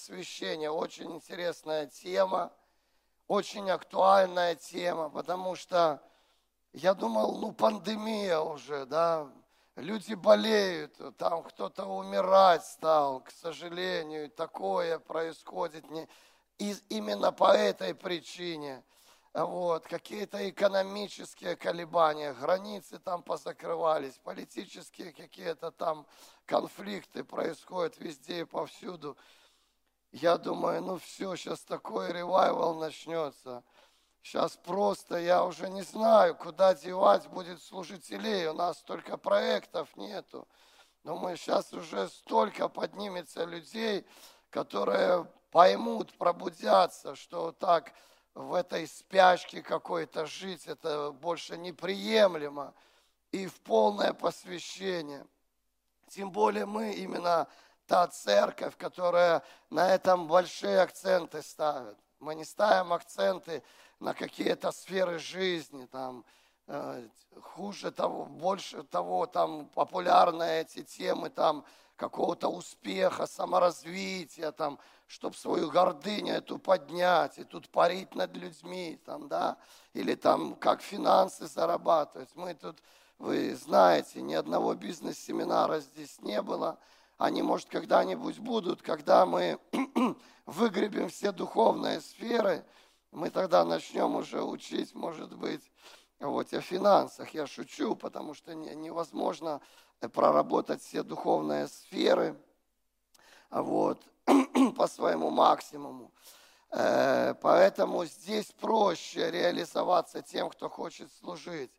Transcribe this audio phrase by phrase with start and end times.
[0.00, 0.70] посвящения.
[0.70, 2.50] Очень интересная тема,
[3.28, 6.02] очень актуальная тема, потому что
[6.72, 9.30] я думал, ну пандемия уже, да,
[9.76, 16.08] люди болеют, там кто-то умирать стал, к сожалению, такое происходит не,
[16.58, 18.82] и именно по этой причине.
[19.34, 26.06] Вот, какие-то экономические колебания, границы там позакрывались, политические какие-то там
[26.46, 29.16] конфликты происходят везде и повсюду.
[30.12, 33.62] Я думаю, ну все, сейчас такой ревайвал начнется.
[34.22, 38.48] Сейчас просто я уже не знаю, куда девать будет служителей.
[38.48, 40.48] У нас столько проектов нету.
[41.04, 44.04] Думаю, сейчас уже столько поднимется людей,
[44.50, 47.92] которые поймут, пробудятся, что так
[48.34, 52.74] в этой спячке какой-то жить, это больше неприемлемо.
[53.32, 55.24] И в полное посвящение.
[56.08, 57.46] Тем более мы именно
[57.90, 61.96] та церковь, которая на этом большие акценты ставит.
[62.20, 63.64] Мы не ставим акценты
[63.98, 66.24] на какие-то сферы жизни, там,
[66.68, 67.08] э,
[67.42, 71.64] хуже того, больше того, там, популярные эти темы, там,
[71.96, 79.26] какого-то успеха, саморазвития, там, чтобы свою гордыню эту поднять и тут парить над людьми, там,
[79.26, 79.56] да,
[79.94, 82.30] или там как финансы зарабатывать.
[82.36, 82.78] Мы тут,
[83.18, 86.78] вы знаете, ни одного бизнес-семинара здесь не было.
[87.20, 89.58] Они, может, когда-нибудь будут, когда мы
[90.46, 92.64] выгребем все духовные сферы,
[93.10, 95.60] мы тогда начнем уже учить, может быть,
[96.18, 97.34] вот, о финансах.
[97.34, 99.60] Я шучу, потому что невозможно
[100.14, 102.40] проработать все духовные сферы
[103.50, 104.02] вот,
[104.78, 106.14] по своему максимуму.
[106.70, 111.70] Э, поэтому здесь проще реализоваться тем, кто хочет служить.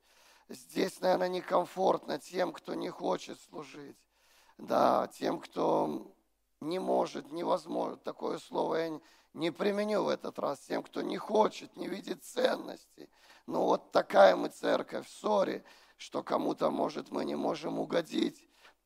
[0.50, 3.98] Здесь, наверное, некомфортно тем, кто не хочет служить.
[4.62, 6.14] Да, тем, кто
[6.62, 7.98] не может, невозможно.
[7.98, 9.00] Такое слово я
[9.34, 10.60] не применю в этот раз.
[10.60, 13.10] Тем, кто не хочет, не видит ценности.
[13.46, 15.08] Ну вот такая мы церковь.
[15.10, 15.64] Сори
[16.02, 18.44] что кому-то, может, мы не можем угодить,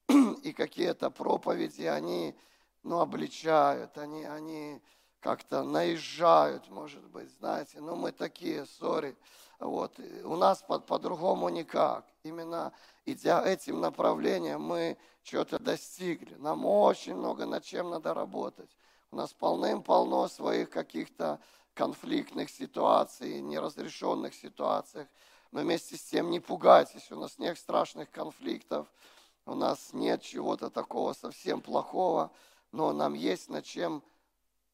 [0.44, 2.36] и какие-то проповеди, они,
[2.84, 4.82] ну, обличают, они, они
[5.22, 9.16] как-то наезжают, может быть, знаете, ну, мы такие, сори,
[9.60, 12.74] вот, у нас по- по-другому никак, именно
[13.06, 18.70] идя этим направлением, мы чего-то достигли, нам очень много над чем надо работать,
[19.12, 21.40] у нас полным-полно своих каких-то
[21.74, 25.08] конфликтных ситуаций, неразрешенных ситуаций,
[25.52, 28.88] но вместе с тем не пугайтесь, у нас нет страшных конфликтов,
[29.46, 32.32] у нас нет чего-то такого совсем плохого,
[32.72, 34.04] но нам есть над чем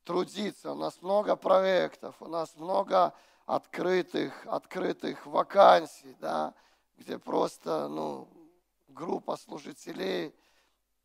[0.03, 0.71] трудиться.
[0.71, 3.13] У нас много проектов, у нас много
[3.45, 6.53] открытых, открытых вакансий, да,
[6.97, 8.27] где просто ну,
[8.89, 10.33] группа служителей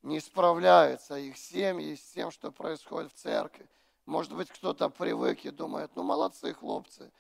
[0.03, 3.69] не справляется, их семьи с тем, что происходит в церкви.
[4.05, 7.11] Может быть, кто-то привык и думает, ну, молодцы хлопцы,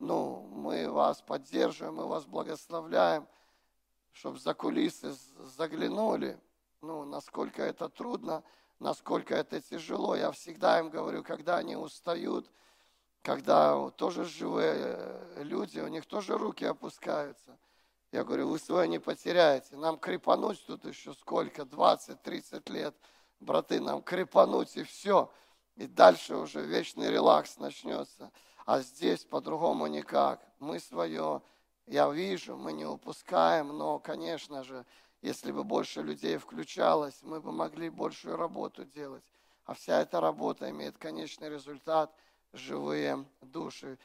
[0.00, 3.28] ну, мы вас поддерживаем, мы вас благословляем,
[4.10, 6.38] чтобы за кулисы заглянули,
[6.80, 8.42] ну, насколько это трудно,
[8.80, 10.16] насколько это тяжело.
[10.16, 12.50] Я всегда им говорю, когда они устают,
[13.22, 17.56] когда тоже живые э, люди, у них тоже руки опускаются.
[18.10, 19.76] Я говорю, вы свое не потеряете.
[19.76, 22.94] Нам крепануть тут еще сколько, 20-30 лет.
[23.40, 25.30] Браты, нам крепануть и все.
[25.76, 28.30] И дальше уже вечный релакс начнется.
[28.66, 30.44] А здесь по-другому никак.
[30.58, 31.42] Мы свое,
[31.86, 34.84] я вижу, мы не упускаем, но, конечно же,
[35.22, 39.24] если бы больше людей включалось, мы бы могли большую работу делать.
[39.64, 42.12] А вся эта работа имеет конечный результат–
[42.52, 43.98] живые души.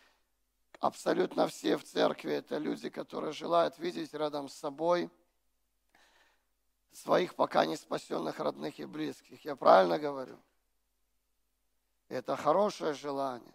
[0.79, 5.09] Абсолютно все в церкви– это люди, которые желают видеть рядом с собой
[6.91, 9.43] своих пока не спасенных родных и близких.
[9.45, 10.37] Я правильно говорю?
[12.09, 13.53] Это хорошее желание.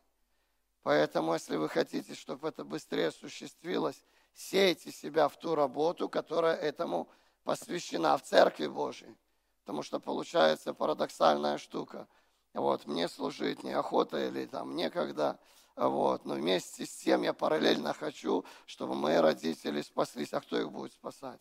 [0.82, 4.02] Поэтому, если вы хотите, чтобы это быстрее осуществилось,
[4.34, 7.08] сейте себя в ту работу, которая этому
[7.44, 9.16] посвящена в Церкви Божьей.
[9.60, 12.08] Потому что получается парадоксальная штука.
[12.54, 15.38] Вот, мне служить неохота или там некогда.
[15.74, 20.34] Вот, но вместе с тем я параллельно хочу, чтобы мои родители спаслись.
[20.34, 21.40] А кто их будет спасать?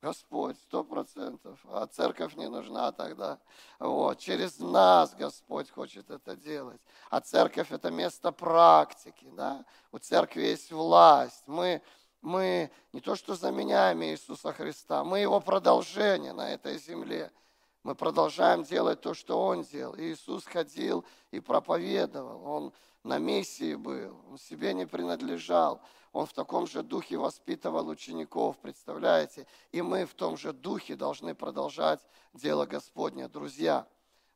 [0.00, 1.58] Господь, сто процентов.
[1.64, 3.40] А церковь не нужна тогда.
[3.80, 4.18] Вот.
[4.18, 6.80] Через нас Господь хочет это делать.
[7.10, 9.28] А церковь это место практики.
[9.32, 9.64] Да?
[9.90, 11.42] У церкви есть власть.
[11.46, 11.82] Мы,
[12.20, 17.32] мы не то что заменяем Иисуса Христа, мы его продолжение на этой земле.
[17.82, 19.96] Мы продолжаем делать то, что Он делал.
[19.96, 22.44] Иисус ходил и проповедовал.
[22.44, 22.72] Он
[23.04, 25.80] на миссии был, он себе не принадлежал.
[26.12, 29.46] Он в таком же духе воспитывал учеников, представляете?
[29.72, 32.00] И мы в том же духе должны продолжать
[32.32, 33.86] дело Господне, друзья.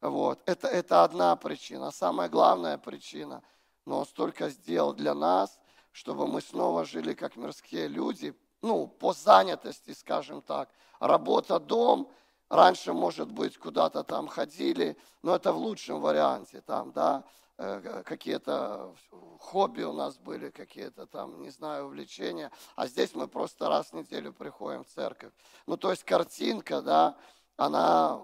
[0.00, 0.40] Вот.
[0.46, 1.90] Это, это одна причина.
[1.90, 3.42] Самая главная причина,
[3.84, 5.58] но Он столько сделал для нас,
[5.92, 10.70] чтобы мы снова жили как мирские люди, ну, по занятости, скажем так.
[11.00, 12.10] Работа, дом,
[12.52, 17.24] раньше, может быть, куда-то там ходили, но это в лучшем варианте, там, да,
[17.56, 18.94] э, какие-то
[19.40, 23.94] хобби у нас были, какие-то там, не знаю, увлечения, а здесь мы просто раз в
[23.94, 25.32] неделю приходим в церковь.
[25.66, 27.16] Ну, то есть картинка, да,
[27.56, 28.20] она,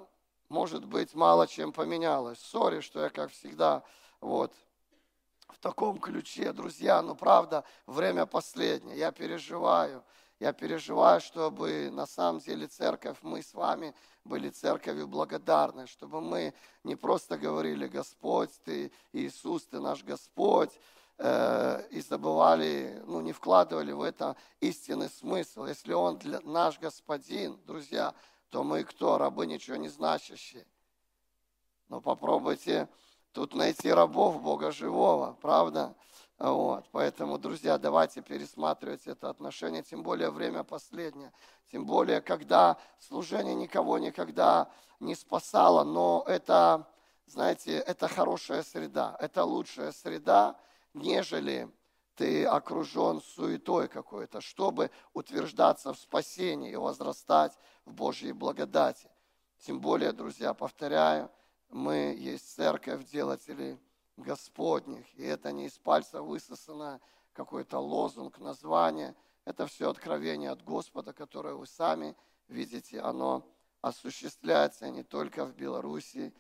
[0.51, 2.39] может быть, мало чем поменялась.
[2.39, 3.83] Сори, что я, как всегда,
[4.21, 4.53] вот,
[5.49, 10.05] в таком ключе, друзья, ну, правда, время последнее, я переживаю,
[10.41, 13.95] я переживаю, чтобы на самом деле церковь, мы с вами
[14.25, 16.55] были церковью благодарны, чтобы мы
[16.85, 20.71] не просто говорили, Господь, Ты, Иисус, Ты наш Господь,
[21.19, 25.65] э, и забывали, ну, не вкладывали в это истинный смысл.
[25.67, 28.15] Если Он для, наш Господин, друзья,
[28.51, 29.19] то мы кто?
[29.19, 30.67] Рабы ничего не значащие.
[31.89, 32.89] Но попробуйте
[33.33, 35.97] тут найти рабов Бога живого, правда?
[36.39, 41.33] Вот, поэтому, друзья, давайте пересматривать это отношение, тем более время последнее,
[41.73, 44.71] тем более, когда служение никого никогда
[45.01, 46.87] не спасало, но это,
[47.27, 50.57] знаете, это хорошая среда, это лучшая среда,
[50.95, 51.69] нежели
[52.15, 59.11] ты окружен суетой какой-то, чтобы утверждаться в спасении и возрастать в Божьей благодати.
[59.67, 61.31] Тем более, друзья, повторяю,
[61.69, 63.79] мы есть церковь делателей
[64.19, 65.07] Господних.
[65.15, 67.01] И это не из пальца высосано
[67.33, 69.15] какой-то лозунг, название.
[69.45, 72.17] Это все откровение от Господа, которое вы сами
[72.49, 73.01] видите.
[73.01, 73.45] Оно
[73.81, 76.35] осуществляется не только в Беларуси,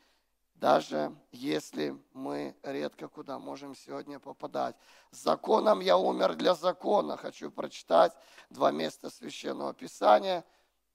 [0.54, 4.74] даже если мы редко куда можем сегодня попадать.
[5.12, 7.16] Законом я умер для закона.
[7.16, 8.12] Хочу прочитать
[8.50, 10.44] два места Священного Писания.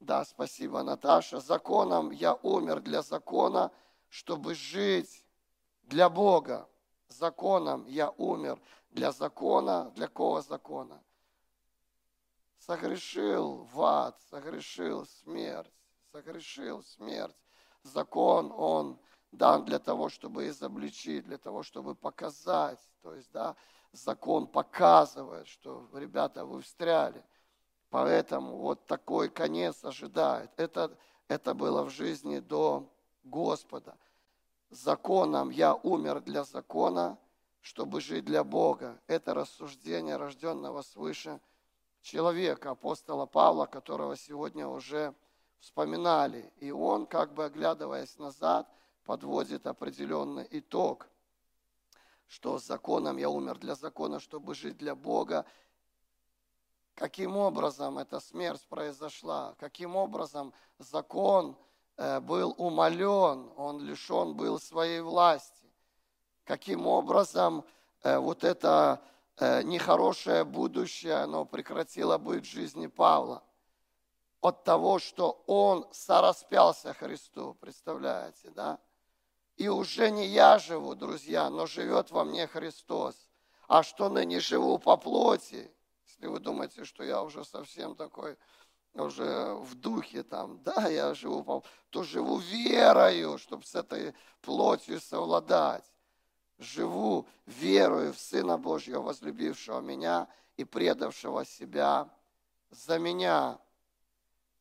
[0.01, 1.39] Да, спасибо, Наташа.
[1.39, 3.71] Законом я умер для закона,
[4.09, 5.23] чтобы жить
[5.83, 6.67] для Бога
[7.13, 8.59] законом я умер.
[8.91, 11.01] Для закона, для кого закона?
[12.59, 15.73] Согрешил в ад, согрешил смерть,
[16.11, 17.35] согрешил смерть.
[17.83, 18.99] Закон, он
[19.31, 22.79] дан для того, чтобы изобличить, для того, чтобы показать.
[23.01, 23.55] То есть, да,
[23.91, 27.23] закон показывает, что, ребята, вы встряли.
[27.89, 30.51] Поэтому вот такой конец ожидает.
[30.57, 30.95] Это,
[31.27, 32.89] это было в жизни до
[33.23, 33.97] Господа
[34.75, 37.17] законом я умер для закона,
[37.61, 38.99] чтобы жить для Бога.
[39.07, 41.39] Это рассуждение рожденного свыше
[42.01, 45.13] человека, апостола Павла, которого сегодня уже
[45.59, 46.51] вспоминали.
[46.57, 48.67] И он, как бы оглядываясь назад,
[49.05, 51.07] подводит определенный итог,
[52.27, 55.45] что законом я умер для закона, чтобы жить для Бога.
[56.95, 59.55] Каким образом эта смерть произошла?
[59.59, 61.55] Каким образом закон–
[61.97, 65.63] был умолен, он лишен был своей власти.
[66.43, 67.63] Каким образом
[68.03, 69.01] э, вот это
[69.37, 73.43] э, нехорошее будущее, оно прекратило быть в жизни Павла?
[74.41, 78.79] От того, что он сораспялся Христу, представляете, да?
[79.55, 83.15] И уже не я живу, друзья, но живет во мне Христос.
[83.67, 85.71] А что ныне живу по плоти,
[86.05, 88.37] если вы думаете, что я уже совсем такой
[88.93, 95.85] уже в духе там, да, я живу, то живу верою, чтобы с этой плотью совладать.
[96.59, 102.09] Живу верою в Сына Божьего, возлюбившего меня и предавшего себя
[102.69, 103.59] за меня.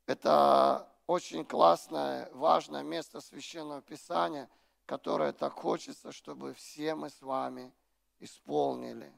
[0.06, 4.48] Это очень классное, важное место Священного Писания,
[4.86, 7.72] которое так хочется, чтобы все мы с вами
[8.18, 9.12] исполнили.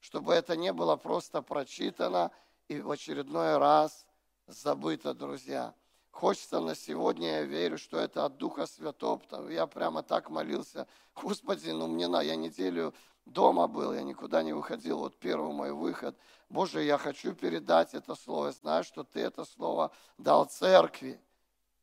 [0.00, 2.30] Чтобы это не было просто прочитано
[2.68, 4.06] и в очередной раз
[4.48, 5.74] забыто, друзья.
[6.10, 9.48] Хочется на сегодня, я верю, что это от Духа Святого.
[9.50, 12.94] Я прямо так молился, Господи, ну мне на, я неделю
[13.26, 16.18] дома был, я никуда не выходил, вот первый мой выход.
[16.48, 21.20] Боже, я хочу передать это слово, я знаю, что Ты это слово дал церкви.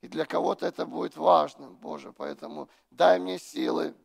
[0.01, 3.95] И для кого-то это будет важным, Боже, поэтому дай мне силы,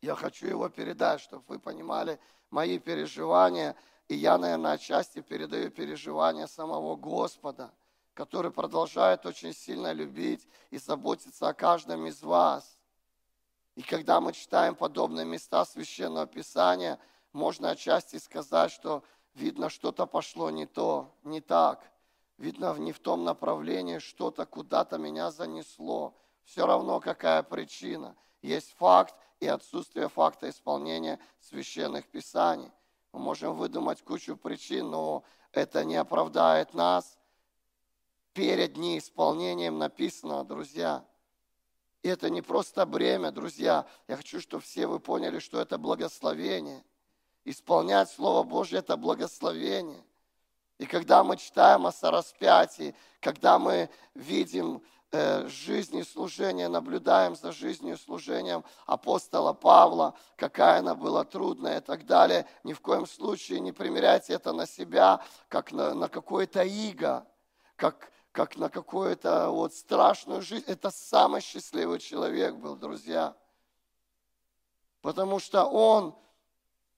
[0.00, 3.76] я хочу его передать, чтобы вы понимали мои переживания–
[4.08, 7.72] и я, наверное, отчасти передаю переживания самого Господа,
[8.12, 12.78] который продолжает очень сильно любить и заботиться о каждом из вас.
[13.76, 16.98] И когда мы читаем подобные места Священного Писания,
[17.32, 19.02] можно отчасти сказать, что
[19.34, 21.82] видно, что-то пошло не то, не так.
[22.36, 26.14] Видно, не в том направлении, что-то куда-то меня занесло.
[26.44, 28.16] Все равно, какая причина.
[28.42, 32.70] Есть факт и отсутствие факта исполнения священных писаний–
[33.14, 37.16] мы можем выдумать кучу причин, но это не оправдает нас
[38.32, 41.04] перед неисполнением написанного, друзья.
[42.02, 43.86] И это не просто бремя, друзья.
[44.08, 46.84] Я хочу, чтобы все вы поняли, что это благословение.
[47.44, 50.02] Исполнять Слово Божье– это благословение.
[50.78, 54.82] И когда мы читаем о сораспятии, когда мы видим
[55.14, 61.80] э, жизнь и служение, наблюдаем за жизнью служением апостола Павла, какая она была трудная и
[61.80, 66.62] так далее, ни в коем случае не примеряйте это на себя, как на, на какое-то
[66.62, 67.26] иго,
[67.76, 70.64] как как на какую-то вот страшную жизнь.
[70.66, 73.36] Это самый счастливый человек был, друзья.
[75.02, 76.18] Потому что он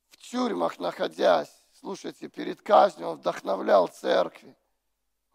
[0.09, 4.57] в тюрьмах находясь, слушайте, перед казнью он вдохновлял церкви.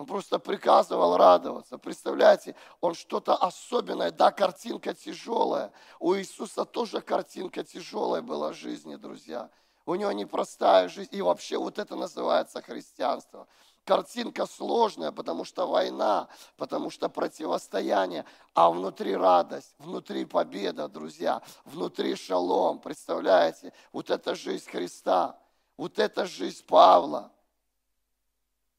[0.01, 1.77] Он просто приказывал радоваться.
[1.77, 4.09] Представляете, он что-то особенное.
[4.09, 5.71] Да, картинка тяжелая.
[5.99, 9.51] У Иисуса тоже картинка тяжелая была в жизни, друзья.
[9.85, 11.15] У него непростая жизнь.
[11.15, 13.45] И вообще вот это называется христианство.
[13.85, 22.15] Картинка сложная, потому что война, потому что противостояние, а внутри радость, внутри победа, друзья, внутри
[22.15, 23.71] шалом, представляете?
[23.93, 25.37] Вот это жизнь Христа,
[25.77, 27.31] вот это жизнь Павла.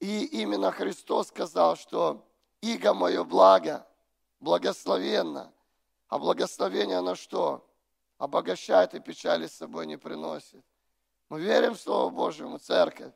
[0.02, 2.26] И именно Христос сказал, что
[2.60, 3.86] иго мое благо,
[4.40, 5.52] благословенно,
[6.08, 7.64] а благословение на что?
[8.18, 10.64] Обогащает и печали с собой не приносит.
[11.28, 13.14] Мы верим в Слово Божьему, церковь.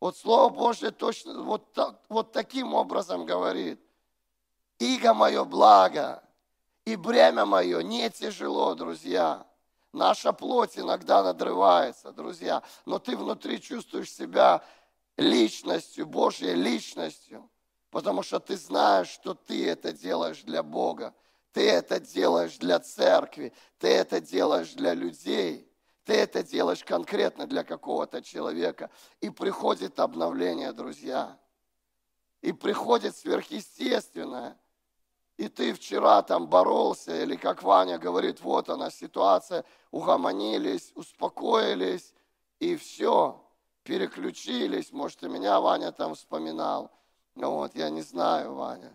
[0.00, 3.78] Вот Слово Божье точно вот, вот таким образом говорит.
[4.78, 6.24] Иго мое благо,
[6.86, 9.46] и бремя мое не тяжело, друзья.
[9.92, 14.64] Наша плоть иногда надрывается, друзья, но ты внутри чувствуешь себя
[15.16, 17.50] личностью, Божьей личностью,
[17.90, 21.14] потому что ты знаешь, что ты это делаешь для Бога,
[21.52, 25.66] ты это делаешь для церкви, ты это делаешь для людей.
[26.06, 28.90] Ты это делаешь конкретно для какого-то человека.
[29.20, 31.36] И приходит обновление, друзья.
[32.42, 34.56] И приходит сверхъестественное.
[35.36, 42.14] И ты вчера там боролся, или как Ваня говорит, вот она ситуация, угомонились, успокоились,
[42.60, 43.44] и все,
[43.86, 44.92] переключились.
[44.92, 46.90] Может, и меня Ваня там вспоминал.
[47.36, 48.92] Ну вот, я не знаю, Ваня.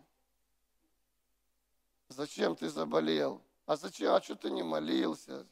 [2.10, 3.42] Зачем ты заболел?
[3.66, 4.14] А зачем?
[4.14, 5.48] А что ты не молился?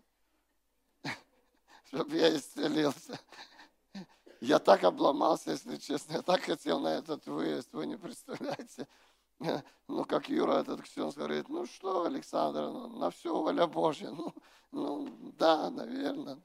[1.85, 3.17] чтобы я исцелился.
[4.41, 6.13] Я так обломался, если честно.
[6.13, 8.87] Я так хотел на этот выезд, вы не представляете.
[9.87, 14.11] Ну, как Юра этот Ксенс говорит, ну что, Александр, ну, на все воля Божья.
[14.11, 14.33] Ну,
[14.71, 16.37] ну да, наверное.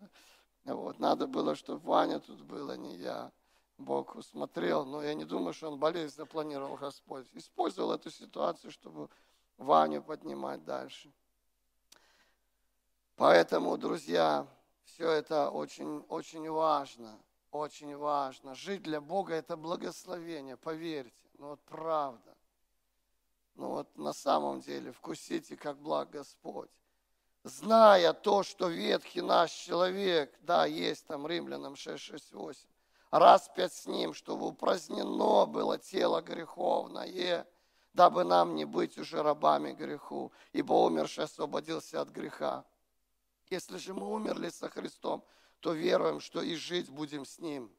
[0.64, 3.32] Вот, надо было, чтобы Ваня тут был, а не я.
[3.76, 7.26] Бог усмотрел, но я не думаю, что он болезнь запланировал Господь.
[7.32, 9.08] Использовал эту ситуацию, чтобы
[9.58, 11.12] Ваню поднимать дальше.
[13.16, 14.46] Поэтому, друзья,
[14.84, 17.18] все это очень, очень важно,
[17.50, 18.54] очень важно.
[18.54, 21.28] Жить для Бога– это благословение, поверьте.
[21.38, 22.36] Ну вот правда.
[23.54, 26.70] Ну вот на самом деле вкусите, как благ Господь.
[27.44, 32.56] Зная то, что ветхий наш человек, да, есть там Римлянам 6.6.8,
[33.10, 37.46] распять с ним, чтобы упразднено было тело греховное,
[37.92, 42.64] дабы нам не быть уже рабами греху, ибо умерший освободился от греха.
[43.50, 45.22] Если же мы умерли со Христом,
[45.60, 47.70] то веруем, что и жить будем с Ним.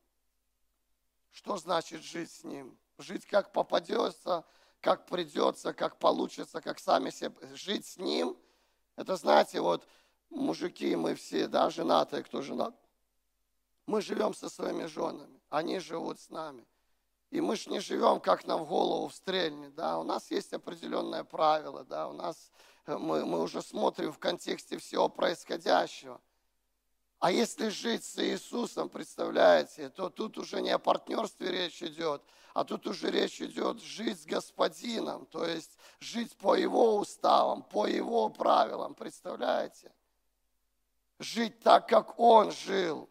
[1.32, 2.78] Что значит жить с Ним?
[3.00, 4.46] Жить как попадется,
[4.80, 7.36] как придется, как получится, как сами себе.
[7.56, 8.38] Жить с Ним,
[8.96, 9.88] это, знаете, вот
[10.30, 12.76] мужики, мы все, да, женатые, кто женат,
[13.86, 16.66] мы живем со своими женами, они живут с нами.
[17.32, 21.24] И мы же не живем, как нам в голову встрельнет, да, у нас есть определенное
[21.24, 22.52] правило, да, у нас
[22.88, 26.22] мы, мы уже смотрим в контексте всего происходящего.
[27.20, 32.22] А если жить с Иисусом, представляете, то тут уже не о партнерстве речь идет,
[32.54, 37.88] а тут уже речь идет жить с Господином, то есть жить по Его уставам, по
[37.88, 39.92] Его правилам, представляете?
[41.20, 43.10] Жить так, как Он жил.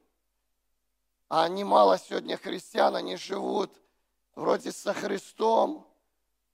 [1.29, 3.73] А немало сегодня христиан, они живут
[4.35, 5.87] вроде со Христом,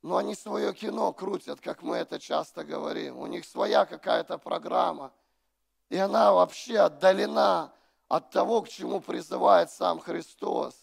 [0.02, 3.18] но они свое кино крутят, как мы это часто говорим.
[3.18, 5.12] У них своя какая-то программа.
[5.90, 7.72] И она вообще отдалена
[8.08, 10.74] от того, к чему призывает сам Христос.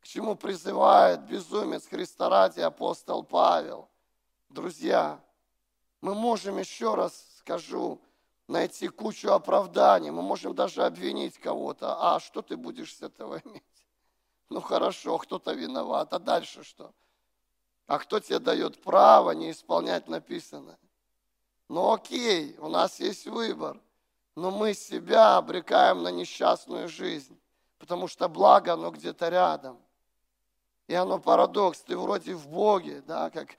[0.00, 3.88] К чему призывает безумец Христа ради апостол Павел.
[4.48, 5.20] Друзья,
[6.00, 8.00] мы можем, еще раз скажу,
[8.46, 10.10] найти кучу оправданий.
[10.10, 12.14] Мы можем даже обвинить кого-то.
[12.14, 13.62] А что ты будешь с этого иметь?
[14.50, 16.14] Ну хорошо, кто-то виноват.
[16.14, 16.94] А дальше что?
[17.86, 20.78] А кто тебе дает право не исполнять написанное?
[21.68, 23.78] Ну окей, у нас есть выбор,
[24.38, 27.36] но мы себя обрекаем на несчастную жизнь,
[27.78, 29.82] потому что благо, оно где-то рядом.
[30.86, 33.56] И оно парадокс, ты вроде в Боге, да, как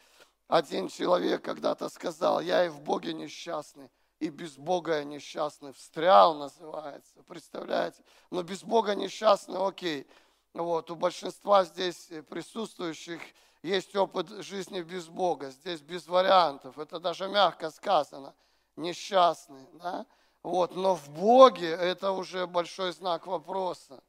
[0.48, 5.74] Один человек когда-то сказал, я и в Боге несчастный, и без Бога я несчастный.
[5.74, 8.02] Встрял называется, представляете?
[8.32, 10.08] Но без Бога несчастный, окей.
[10.54, 13.22] Вот, у большинства здесь присутствующих
[13.62, 16.80] есть опыт жизни без Бога, здесь без вариантов.
[16.80, 18.34] Это даже мягко сказано.
[18.78, 20.06] Несчастный, да?
[20.44, 24.02] Вот, но в Боге это уже большой знак вопроса.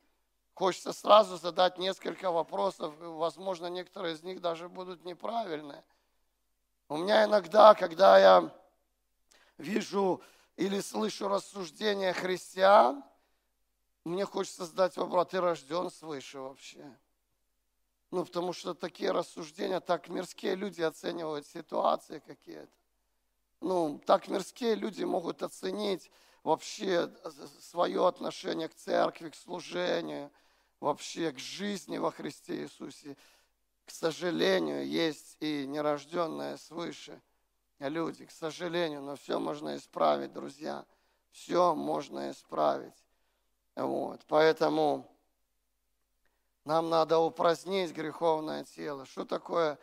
[0.55, 5.83] Хочется сразу задать несколько вопросов, возможно, некоторые из них даже будут неправильные.
[6.89, 8.55] У меня иногда, когда я
[9.59, 10.21] вижу
[10.57, 13.03] или слышу рассуждения христиан,
[14.05, 16.85] мне хочется задать вопрос, ты рожден свыше вообще?
[18.11, 22.80] Ну, потому что такие рассуждения, так мирские люди оценивают ситуации какие-то.
[23.61, 26.11] Ну, так мирские люди могут оценить
[26.43, 27.11] вообще
[27.61, 30.31] свое отношение к церкви, к служению,
[30.81, 33.17] вообще к жизни во Христе Иисусе.
[33.85, 37.21] К сожалению, есть и нерожденные свыше
[37.79, 40.85] люди, к сожалению, но все можно исправить, друзья.
[41.33, 42.95] Все можно исправить.
[43.77, 45.11] Вот, поэтому
[46.65, 49.07] нам надо упразднить греховное тело.
[49.07, 49.79] Что такое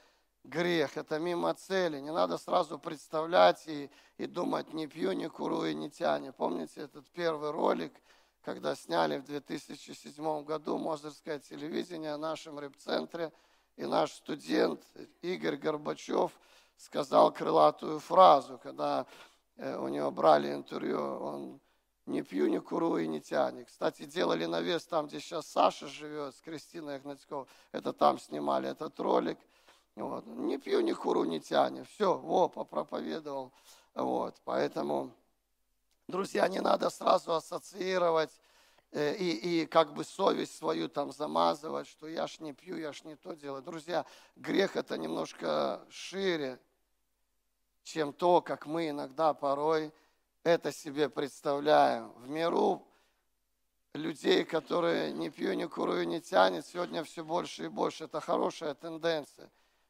[0.48, 0.98] грех?
[0.98, 2.00] Это мимо цели.
[2.00, 6.32] Не надо сразу представлять и, и думать, не пью, не куру и не тяне.
[6.32, 7.94] Помните этот первый ролик,
[8.44, 13.32] когда сняли в 2007 году Мозырское телевидение в нашем реп-центре,
[13.76, 14.82] и наш студент
[15.22, 16.32] Игорь Горбачев
[16.78, 19.06] сказал крылатую фразу, когда
[19.58, 21.60] э, у него брали интервью, он
[22.06, 23.64] не пью, не куру и не тяни.
[23.64, 27.48] Кстати, делали навес там, где сейчас Саша живет, с Кристиной Игнатьковой.
[27.72, 29.38] Это там снимали этот ролик.
[29.98, 30.28] Вот.
[30.28, 31.82] Не пью, не куру, не тяни.
[31.84, 33.52] Все, во, попроповедовал.
[33.96, 34.36] Вот.
[34.46, 35.12] Поэтому,
[36.08, 38.30] друзья, не надо сразу ассоциировать
[38.92, 42.94] э, и, и как бы совесть свою там замазывать, что я ж не пью, я
[42.94, 43.64] ж не то делаю.
[43.64, 44.06] Друзья,
[44.36, 46.60] грех это немножко шире,
[47.82, 49.92] чем то, как мы иногда порой
[50.44, 52.10] это себе представляю.
[52.18, 52.88] В миру
[53.96, 58.04] людей, которые не пью, не курю, не тянет, сегодня все больше и больше.
[58.04, 59.50] Это хорошая тенденция.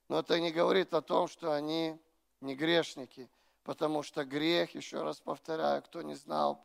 [0.09, 1.99] Но это не говорит о том, что они
[2.41, 3.29] не грешники.
[3.63, 6.63] Потому что грех, еще раз повторяю, кто не знал,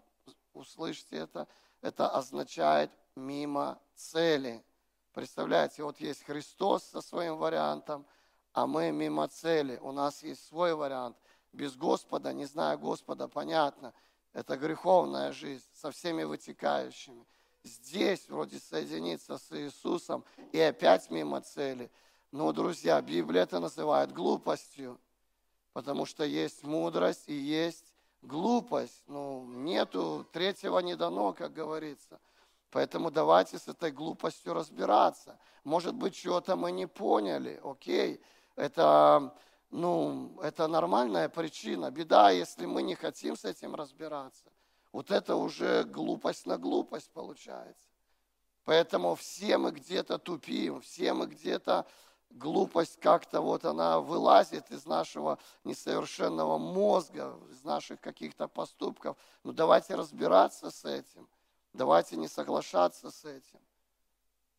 [0.54, 1.48] услышьте это,
[1.80, 4.62] это означает мимо цели.
[5.12, 8.06] Представляете, вот есть Христос со своим вариантом,
[8.52, 9.78] а мы мимо цели.
[9.82, 11.16] У нас есть свой вариант–
[11.52, 13.92] без Господа, не зная Господа, понятно,
[14.32, 17.26] это греховная жизнь со всеми вытекающими.
[17.62, 21.90] Здесь вроде соединиться с Иисусом и опять мимо цели.
[22.32, 24.98] Но, друзья, Библия это называет глупостью,
[25.72, 29.04] потому что есть мудрость и есть глупость.
[29.06, 32.18] Ну, нету, третьего не дано, как говорится.
[32.70, 35.38] Поэтому давайте с этой глупостью разбираться.
[35.62, 38.20] Может быть, чего-то мы не поняли, окей.
[38.56, 39.34] Это
[39.70, 41.90] ну, это нормальная причина.
[41.90, 44.44] Беда, если мы не хотим с этим разбираться.
[44.92, 47.88] Вот это уже глупость на глупость получается.
[48.64, 51.86] Поэтому все мы где-то тупим, все мы где-то
[52.34, 59.16] глупость как-то вот она вылазит из нашего несовершенного мозга, из наших каких-то поступков.
[59.44, 61.28] Ну давайте разбираться с этим,
[61.72, 63.60] давайте не соглашаться с этим.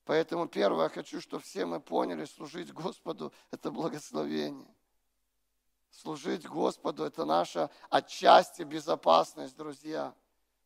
[0.06, 4.68] Поэтому первое, я хочу, чтобы все мы поняли, служить Господу– это благословение.
[5.90, 10.14] Служить Господу– это наша отчасти безопасность, друзья.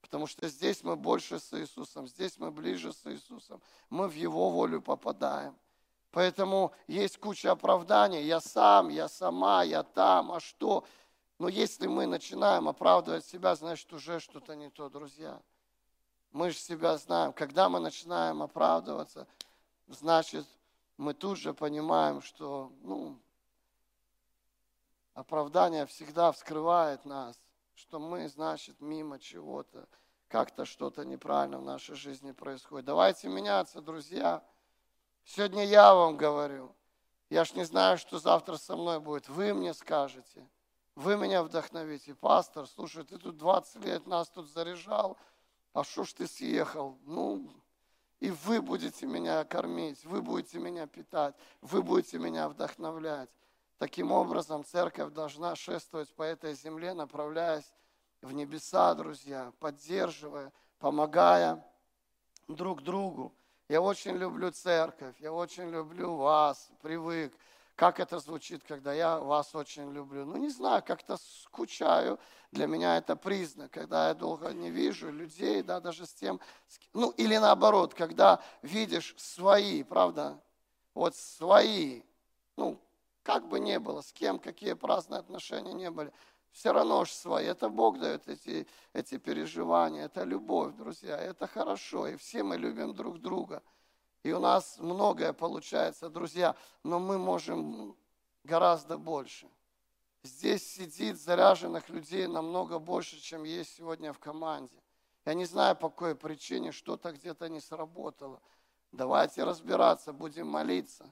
[0.02, 3.62] Потому что здесь мы больше с Иисусом, здесь мы ближе с Иисусом.
[3.90, 5.56] Мы в Его волю попадаем.
[6.12, 8.24] Поэтому есть куча оправданий.
[8.24, 10.86] Я сам, я сама, я там, а что?
[11.40, 15.40] Но если мы начинаем оправдывать себя, значит уже что-то не то, друзья.
[16.32, 17.34] Мы же себя знаем.
[17.34, 19.28] Когда мы начинаем оправдываться,
[19.88, 20.46] значит,
[20.98, 23.20] мы тут же понимаем, что ну,
[25.14, 27.40] оправдание всегда вскрывает нас,
[27.76, 29.88] что мы, значит, мимо чего-то,
[30.28, 32.86] как-то что-то неправильно в нашей жизни происходит.
[32.86, 34.44] Давайте меняться, друзья.
[35.28, 36.74] Сегодня я вам говорю.
[37.30, 39.28] Я ж не знаю, что завтра со мной будет.
[39.28, 40.48] Вы мне скажете.
[40.96, 42.16] Вы меня вдохновите.
[42.16, 45.18] Пастор, слушай, ты тут 20 лет нас тут заряжал,
[45.74, 46.98] а что ж ты съехал?
[47.04, 47.52] Ну,
[48.22, 53.30] и вы будете меня кормить, вы будете меня питать, вы будете меня вдохновлять.
[53.80, 57.70] Таким образом, церковь должна шествовать по этой земле, направляясь
[58.22, 61.64] в небеса, друзья, поддерживая, помогая
[62.48, 63.36] друг другу.
[63.70, 67.34] Я очень люблю церковь, я очень люблю вас, привык.
[67.76, 70.26] Как это звучит, когда я вас очень люблю?
[70.26, 72.18] Ну, не знаю, как-то скучаю.
[72.52, 76.40] Для меня это признак, когда я долго не вижу людей, да, даже с тем,
[76.94, 80.42] ну, или наоборот, когда видишь свои, правда,
[80.94, 82.04] вот свои,
[82.56, 82.80] ну,
[83.22, 86.14] как бы ни было, с кем, какие праздные отношения не были,
[86.58, 87.46] все равно же свои.
[87.46, 92.08] Это Бог дает эти, эти переживания, это любовь, друзья, это хорошо.
[92.08, 93.62] И все мы любим друг друга.
[94.24, 97.96] И у нас многое получается, друзья, но мы можем
[98.44, 99.48] гораздо больше.
[100.24, 104.82] Здесь сидит заряженных людей намного больше, чем есть сегодня в команде.
[105.26, 108.42] Я не знаю, по какой причине что-то где-то не сработало.
[108.92, 111.08] Давайте разбираться, будем молиться.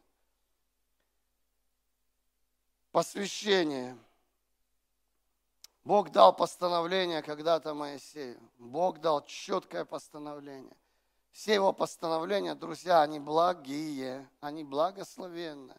[2.91, 3.95] Посвящение.
[5.85, 8.39] Бог дал постановление когда-то Моисею.
[8.57, 10.75] Бог дал четкое постановление.
[11.31, 15.77] Все его постановления, друзья, они благие, они благословенные.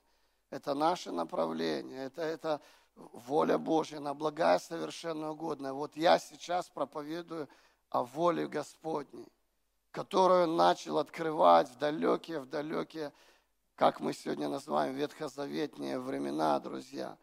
[0.51, 2.61] Это наше направление, это, это
[2.95, 5.73] воля Божья, она благая, совершенно угодная.
[5.73, 7.49] Вот я сейчас проповедую
[7.91, 9.27] о воле Господней,
[9.91, 13.13] которую начал открывать в далекие, в далекие,
[13.75, 17.17] как мы сегодня называем, ветхозаветные времена, друзья.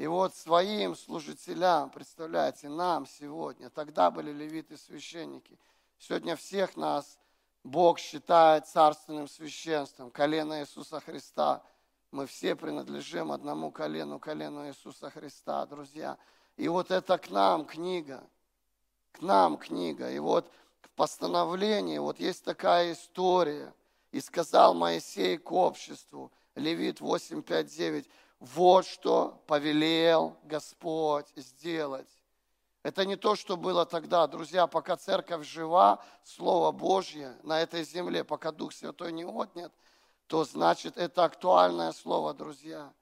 [0.00, 5.58] И вот своим служителям, представляете, нам сегодня, тогда были левиты священники,
[5.98, 7.18] сегодня всех нас
[7.64, 11.62] Бог считает царственным священством, колено Иисуса Христа.
[12.12, 16.16] Мы все принадлежим одному колену, колену Иисуса Христа, друзья.
[16.56, 18.26] И вот это к нам книга–
[19.12, 20.10] к нам книга.
[20.10, 23.74] И вот в постановлении вот есть такая история.
[24.12, 28.08] И сказал Моисей к обществу, Левит 8, 5, 9,
[28.40, 32.08] вот что повелел Господь сделать.
[32.82, 34.26] Это не то, что было тогда.
[34.26, 39.72] Друзья, пока церковь жива, Слово Божье на этой земле, пока Дух Святой не отнят,
[40.26, 42.92] то значит это актуальное слово, друзья.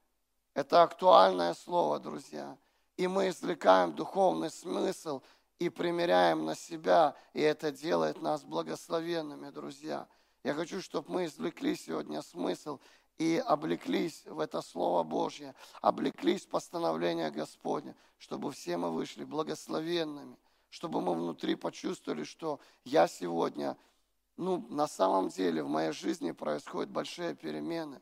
[0.55, 2.59] Это актуальное слово, друзья.
[2.96, 5.22] И мы извлекаем духовный смысл–
[5.59, 10.07] и примеряем на себя, и это делает нас благословенными, друзья.
[10.44, 12.79] Я хочу, чтобы мы извлекли сегодня смысл
[13.18, 20.37] и облеклись в это Слово Божье, облеклись в постановление Господне, чтобы все мы вышли благословенными,
[20.70, 23.76] чтобы мы внутри почувствовали, что я сегодня,
[24.37, 28.00] ну, на самом деле в моей жизни происходят большие перемены.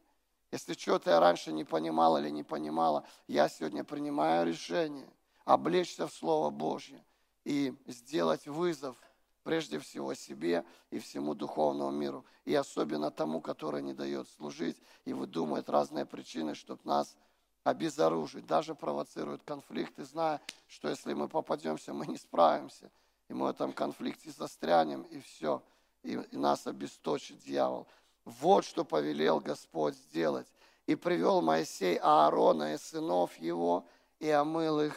[0.53, 5.09] Если что-то я раньше не понимал или не понимала, я сегодня принимаю решение
[5.45, 7.05] облечься в Слово Божье–
[7.47, 9.01] и сделать вызов
[9.47, 15.13] прежде всего себе и всему духовному миру, и особенно тому, который не дает служить и
[15.13, 17.17] выдумывает разные причины, чтобы нас
[17.63, 22.91] обезоружить, даже провоцирует конфликты, зная, что если мы попадемся, мы не справимся,
[23.29, 25.63] и мы в этом конфликте застрянем, и все,
[26.03, 27.87] и, и нас обесточит дьявол.
[28.25, 30.49] Вот что повелел Господь сделать.
[30.89, 33.87] И привел Моисей Аарона и сынов его,
[34.19, 34.97] и омыл их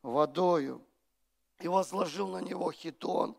[0.00, 0.82] водою
[1.62, 3.36] и возложил на него хитон,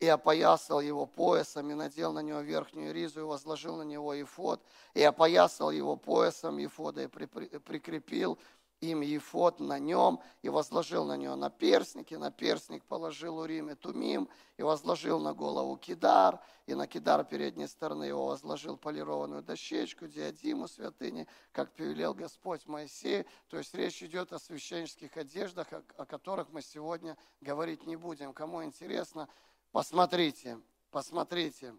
[0.00, 4.62] и опоясал его поясом, и надел на него верхнюю ризу, и возложил на него ефод,
[4.94, 8.38] и опоясал его поясом ефода, и прикрепил
[8.80, 14.28] им ефод на нем, и возложил на него наперстник, и наперстник положил Урим и Тумим,
[14.56, 20.68] и возложил на голову кидар, и на кидар передней стороны его возложил полированную дощечку, диадиму
[20.68, 23.26] святыни, как повелел Господь Моисею.
[23.48, 28.32] То есть речь идет о священнических одеждах, о которых мы сегодня говорить не будем.
[28.32, 29.28] Кому интересно,
[29.72, 31.74] посмотрите, посмотрите.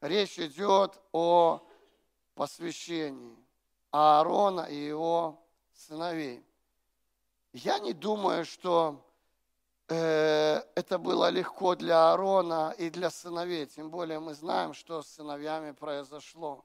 [0.00, 1.66] Речь идет о
[2.34, 3.36] посвящении
[3.90, 5.40] Аарона и его
[5.72, 6.44] сыновей.
[7.52, 9.00] Я не думаю, что
[9.88, 15.08] э, это было легко для Аарона и для сыновей, тем более мы знаем, что с
[15.08, 16.64] сыновьями произошло.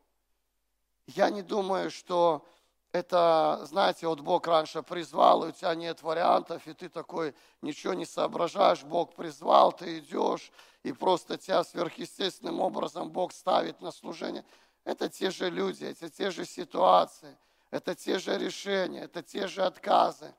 [1.06, 2.46] Я не думаю, что
[2.92, 7.94] это, знаете, вот Бог раньше призвал, и у тебя нет вариантов, и ты такой ничего
[7.94, 10.52] не соображаешь, Бог призвал, ты идешь,
[10.84, 14.44] и просто тебя сверхъестественным образом Бог ставит на служение.
[14.84, 17.38] Это те же люди, это те же ситуации–
[17.72, 20.34] это те же решения, это те же отказы.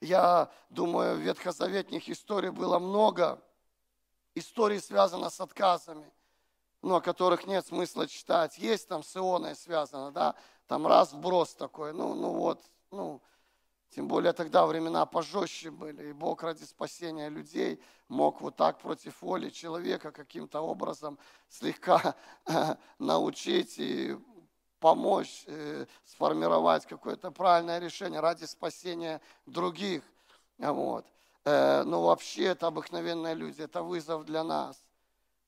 [0.00, 3.42] Я думаю, в ветхозаветных историй было много.
[4.34, 6.10] Историй связано с отказами,
[6.82, 8.56] но о которых нет смысла читать.
[8.56, 10.34] Есть там с Ионой связано, да,
[10.68, 13.20] там раз вброс такой, ну, ну вот, ну,
[13.90, 19.20] тем более тогда времена пожестче были, и Бог ради спасения людей мог вот так против
[19.22, 22.14] воли человека каким-то образом слегка
[22.98, 24.16] научить и
[24.78, 30.02] помочь э, сформировать какое-то правильное решение ради спасения других.
[30.58, 31.06] Вот.
[31.44, 34.80] Э, но вообще это обыкновенные люди, это вызов для нас.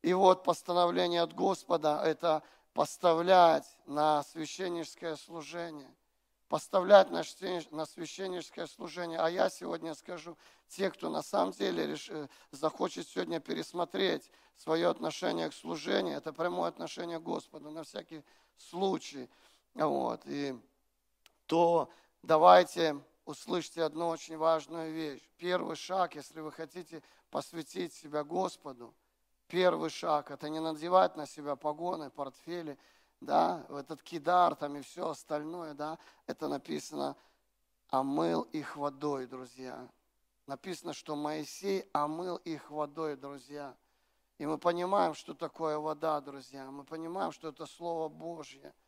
[0.00, 5.92] И вот постановление от Господа– это поставлять на священническое служение.
[6.48, 9.18] Поставлять на священническое служение.
[9.18, 10.36] А я сегодня скажу,
[10.68, 12.10] те, кто на самом деле реш...
[12.10, 18.22] Э, захочет сегодня пересмотреть свое отношение к служению, это прямое отношение к Господу на всякий
[18.56, 19.28] случай.
[19.74, 20.22] Вот.
[20.26, 20.58] И
[21.46, 21.88] то
[22.22, 25.22] давайте услышьте одну очень важную вещь.
[25.38, 28.92] Первый шаг, если вы хотите посвятить себя Господу,
[29.50, 32.78] первый шаг– это не надевать на себя погоны, портфели,
[33.20, 37.16] да, этот кидар там и все остальное, да, это написано
[37.88, 39.88] «омыл их водой», друзья.
[40.46, 43.76] Написано, что Моисей омыл их водой, друзья.
[44.38, 46.70] И мы понимаем, что такое вода, друзья.
[46.70, 48.72] Мы понимаем, что это Слово Божье–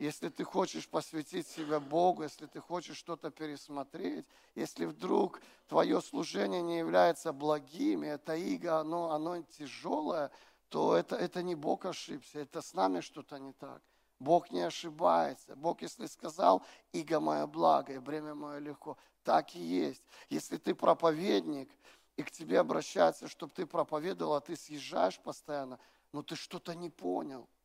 [0.00, 6.62] если ты хочешь посвятить себя Богу, если ты хочешь что-то пересмотреть, если вдруг твое служение
[6.62, 10.30] не является благим, и это иго, оно, оно тяжелое,
[10.70, 13.82] то это, это не Бог ошибся, это с нами что-то не так.
[14.18, 15.54] Бог не ошибается.
[15.54, 20.02] Бог, если сказал, иго мое благо, и бремя мое легко, так и есть.
[20.30, 21.70] Если ты проповедник,
[22.16, 25.78] и к тебе обращаются, чтобы ты проповедовал, а ты съезжаешь постоянно,
[26.12, 27.50] ну ты что-то не понял–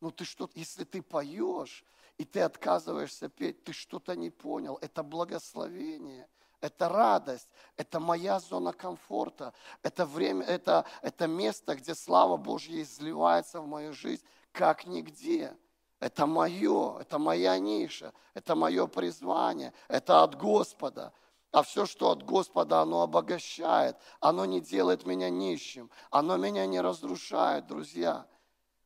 [0.00, 1.84] ну ты что, если ты поешь,
[2.18, 4.78] и ты отказываешься петь, ты что-то не понял.
[4.80, 6.28] Это благословение,
[6.60, 13.60] это радость, это моя зона комфорта, это время, это, это место, где слава Божья изливается
[13.60, 15.56] в мою жизнь, как нигде.
[16.00, 21.12] Это мое, это моя ниша, это мое призвание, это от Господа.
[21.50, 26.80] А все, что от Господа, оно обогащает, оно не делает меня нищим, оно меня не
[26.80, 28.26] разрушает, друзья.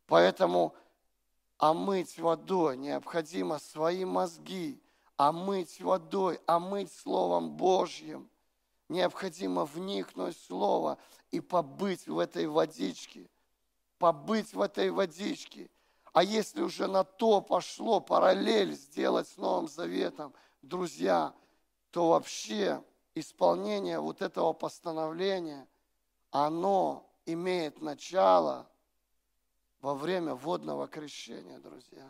[0.06, 0.74] Поэтому
[1.62, 4.82] омыть водой, необходимо свои мозги,
[5.16, 8.28] омыть водой, омыть Словом Божьим.
[8.88, 10.98] Необходимо вникнуть в Слово
[11.30, 13.30] и побыть в этой водичке,
[13.98, 15.70] побыть в этой водичке.
[16.12, 21.32] А если уже на то пошло параллель сделать с Новым Заветом, друзья,
[21.92, 22.82] то вообще
[23.14, 25.68] исполнение вот этого постановления,
[26.32, 28.66] оно имеет начало–
[29.82, 32.08] во время водного крещения, друзья.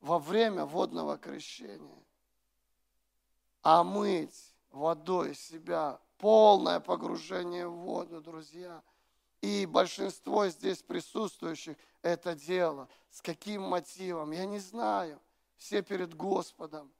[0.00, 2.02] Во время водного крещения.
[3.60, 8.82] Омыть водой себя, полное погружение в воду, друзья.
[9.42, 12.88] И большинство здесь присутствующих это дело.
[13.10, 14.30] С каким мотивом?
[14.30, 15.20] Я не знаю.
[15.58, 16.90] Все перед Господом.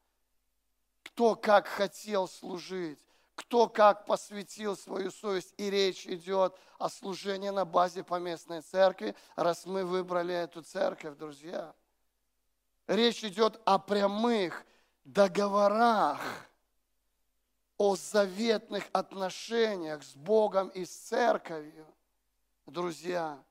[1.03, 2.99] Кто как хотел служить
[3.41, 5.55] кто как посвятил свою совесть.
[5.57, 11.75] И речь идет о служении на базе поместной церкви, раз мы выбрали эту церковь, друзья.
[12.87, 14.67] Речь идет о прямых
[15.05, 16.21] договорах,
[17.79, 21.87] о заветных отношениях с Богом и с церковью.
[22.67, 23.43] Друзья,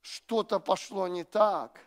[0.00, 1.78] что-то пошло не так,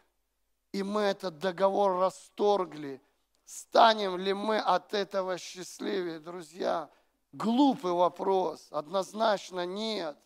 [0.72, 3.02] и мы этот договор расторгли–
[3.52, 6.90] Станем ли мы от этого счастливее, друзья?
[7.34, 10.18] Глупый вопрос, однозначно нет.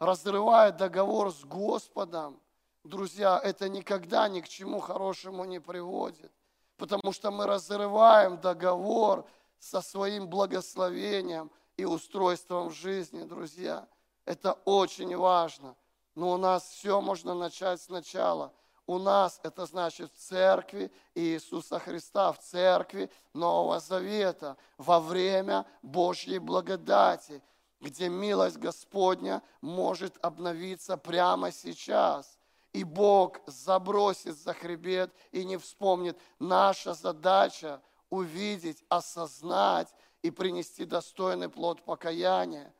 [0.00, 2.40] Разрывая договор с Господом,
[2.82, 6.32] друзья, это никогда ни к чему хорошему не приводит.
[6.76, 9.24] Потому что мы разрываем договор
[9.60, 13.86] со своим благословением и устройством жизни, друзья.
[14.24, 15.76] Это очень важно.
[16.16, 18.52] Но у нас все можно начать сначала–
[18.86, 26.38] у нас это значит в церкви Иисуса Христа, в церкви Нового Завета, во время Божьей
[26.38, 27.42] благодати,
[27.80, 32.38] где милость Господня может обновиться прямо сейчас.
[32.72, 36.18] И Бог забросит за хребет и не вспомнит.
[36.38, 39.88] Наша задача увидеть, осознать
[40.22, 42.74] и принести достойный плод покаяния.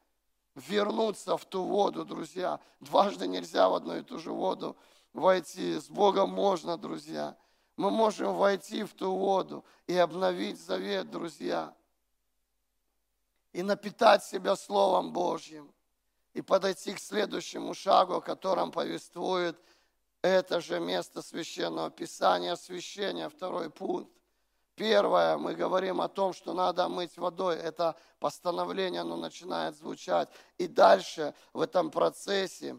[0.55, 2.61] Вернуться в ту воду, друзья.
[2.81, 4.77] Дважды нельзя в одну и ту же воду
[5.15, 5.79] войти.
[5.81, 7.37] С Богом можно, друзья.
[7.77, 11.75] Мы можем войти в ту воду и обновить завет, друзья.
[13.53, 15.73] И напитать себя Словом Божьим.
[16.35, 19.57] И подойти к следующему шагу, о котором повествует
[20.23, 24.11] это же место священного писания, освящения, второй пункт.
[24.75, 27.57] Первое, мы говорим о том, что надо мыть водой.
[27.57, 30.29] Это постановление, оно начинает звучать.
[30.59, 32.77] И дальше в этом процессе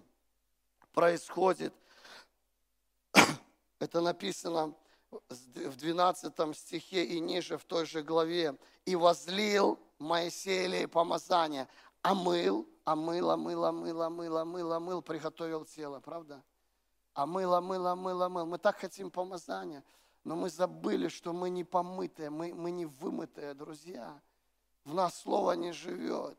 [0.92, 1.74] происходит
[3.80, 4.74] это написано
[5.30, 8.58] в 12 стихе и ниже в той же главе.
[8.86, 11.68] «И возлил Моисей помазание,
[12.02, 16.44] омыл, омыл, омыл, омыл, омыл, омыл, омыл, приготовил тело, правда?
[17.14, 18.46] Омыл, омыл, омыл, омыл.
[18.46, 19.84] Мы так хотим помазания,
[20.24, 24.22] но мы забыли, что мы не помытые, мы, мы не вымытые, друзья.
[24.84, 26.38] В нас слово не живет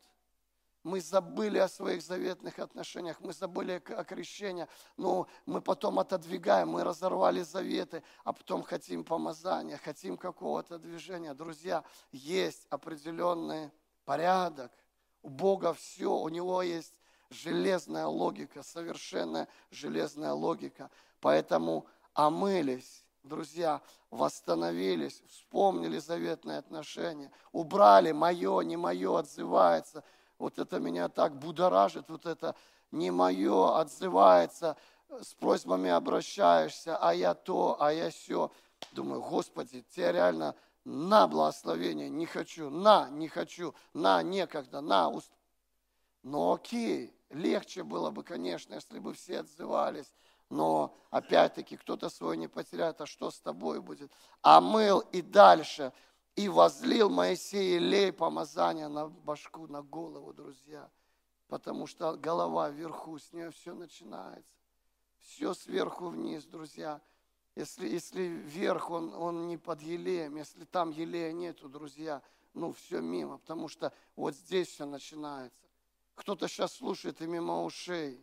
[0.87, 6.85] мы забыли о своих заветных отношениях, мы забыли о крещении, но мы потом отодвигаем, мы
[6.85, 11.35] разорвали заветы, а потом хотим помазания, хотим какого-то движения.
[11.35, 13.73] Друзья, есть определенный
[14.05, 14.71] порядок.
[15.23, 16.95] У Бога все, у Него есть
[17.31, 20.89] железная логика, совершенная железная логика.
[21.21, 30.05] Поэтому омылись друзья, восстановились, вспомнили заветные отношения, убрали мое, не мое, отзывается.
[30.39, 32.55] Вот это меня так будоражит, вот это
[32.91, 34.77] не мое, отзывается,
[35.09, 38.51] с просьбами обращаешься, а я то, а я все.
[38.93, 45.31] Думаю, Господи, тебе реально на благословение не хочу, на не хочу, на некогда, на уст.
[46.23, 50.13] Но окей, легче было бы, конечно, если бы все отзывались.
[50.49, 54.13] Но опять-таки кто-то свой не потеряет, а что с тобой будет?
[54.43, 55.93] А мыл и дальше.
[56.37, 60.91] И возлил Моисей лей помазания на башку, на голову, друзья.
[61.49, 64.53] Потому что голова вверху, с нее все начинается.
[65.19, 67.01] Все сверху вниз, друзья.
[67.55, 72.23] Если, если вверх, он, он не под елеем, если там елея нету, друзья,
[72.53, 75.67] ну все мимо, потому что вот здесь все начинается.
[76.17, 78.23] Кто-то сейчас слушает и мимо ушей.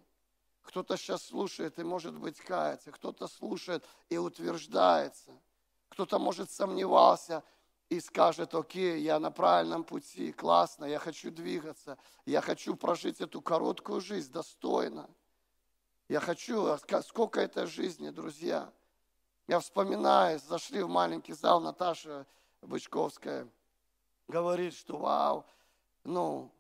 [0.62, 2.92] Кто-то сейчас слушает и, может быть, кается.
[2.92, 5.32] Кто-то слушает и утверждается.
[5.90, 7.44] Кто-то, может, сомневался
[7.90, 11.98] и скажет, окей, я на правильном пути, классно, я хочу двигаться.
[12.26, 15.10] Я хочу прожить эту короткую жизнь достойно.
[16.10, 18.72] Я хочу, а сколько это жизни, друзья.
[19.48, 22.26] Я вспоминаю, зашли в маленький зал, Наташа
[22.62, 23.48] Бычковская
[24.28, 25.46] говорит, что вау,
[26.04, 26.52] ну,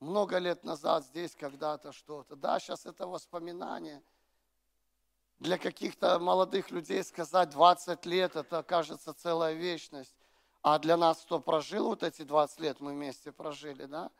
[0.00, 2.36] много лет назад здесь когда-то что-то.
[2.36, 4.02] Да, сейчас это воспоминание.
[5.38, 10.14] Для каких-то молодых людей сказать 20 лет, это кажется целая вечность.
[10.62, 14.10] А для нас, кто прожил вот эти 20 лет, мы вместе прожили, да,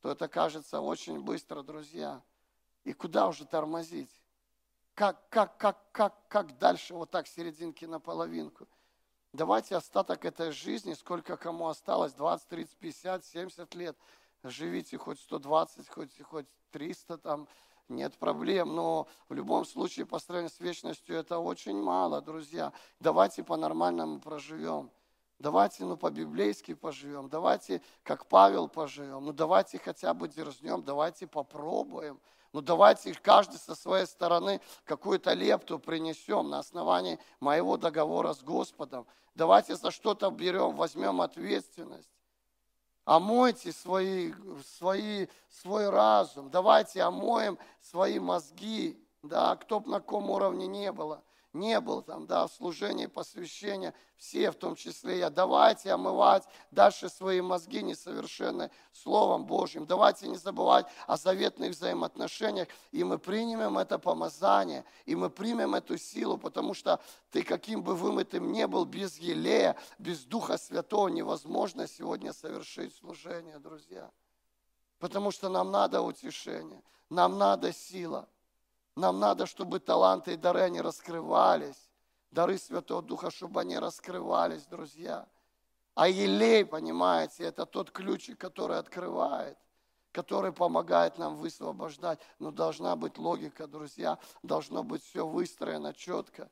[0.00, 2.22] то это кажется очень быстро, друзья.
[2.84, 4.10] И куда уже тормозить?
[4.94, 8.66] Как, как, как, как, как дальше вот так серединки на половинку?
[9.32, 13.96] Давайте остаток этой жизни, сколько кому осталось, 20, 30, 50, 70 лет–
[14.42, 17.48] живите хоть 120, хоть, хоть 300 там,
[17.90, 22.72] нет проблем, но в любом случае по сравнению с вечностью это очень мало, друзья.
[23.00, 24.90] Давайте по-нормальному проживем.
[25.38, 27.28] Давайте, ну, по-библейски поживем.
[27.28, 29.24] Давайте, как Павел, поживем.
[29.24, 32.20] Ну, давайте хотя бы дерзнем, давайте попробуем.
[32.52, 39.06] Ну, давайте каждый со своей стороны какую-то лепту принесем на основании моего договора с Господом.
[39.34, 42.09] Давайте за что-то берем, возьмем ответственность
[43.04, 44.32] омойте свои,
[44.76, 51.22] свои, свой разум, давайте омоем свои мозги, да, кто бы на каком уровне не было
[51.52, 57.08] не был там, да, в служении, посвящения, все, в том числе я, давайте омывать дальше
[57.08, 59.86] свои мозги несовершенные Словом Божьим.
[59.86, 65.98] Давайте не забывать о заветных взаимоотношениях, и мы примем это помазание, и мы примем эту
[65.98, 71.88] силу, потому что ты каким бы вымытым не был, без елея, без Духа Святого невозможно
[71.88, 74.10] сегодня совершить служение, друзья.
[74.98, 78.28] Потому что нам надо утешение, нам надо сила–
[79.00, 81.90] нам надо, чтобы таланты и дары, они раскрывались.
[82.30, 85.26] Дары Святого Духа, чтобы они раскрывались, друзья.
[85.94, 89.58] А елей, понимаете, это тот ключик, который открывает,
[90.12, 92.20] который помогает нам высвобождать.
[92.38, 94.18] Но должна быть логика, друзья.
[94.44, 96.48] Должно быть все выстроено четко.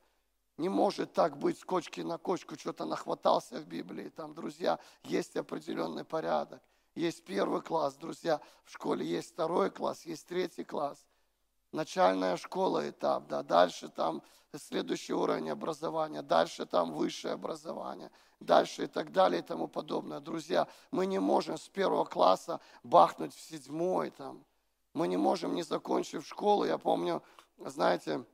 [0.57, 4.09] Не может так быть с кочки на кочку, что-то нахватался в Библии.
[4.09, 6.61] Там, друзья, есть определенный порядок.
[6.95, 11.08] Есть первый класс, друзья, в школе есть второй класс, есть третий класс
[11.71, 14.21] начальная школа этап, да, дальше там
[14.57, 20.19] следующий уровень образования, дальше там высшее образование, дальше и так далее и тому подобное.
[20.19, 24.43] Друзья, мы не можем с первого класса бахнуть в седьмой там.
[24.93, 27.21] Мы не можем, не закончив школу, я помню,
[27.57, 28.25] знаете,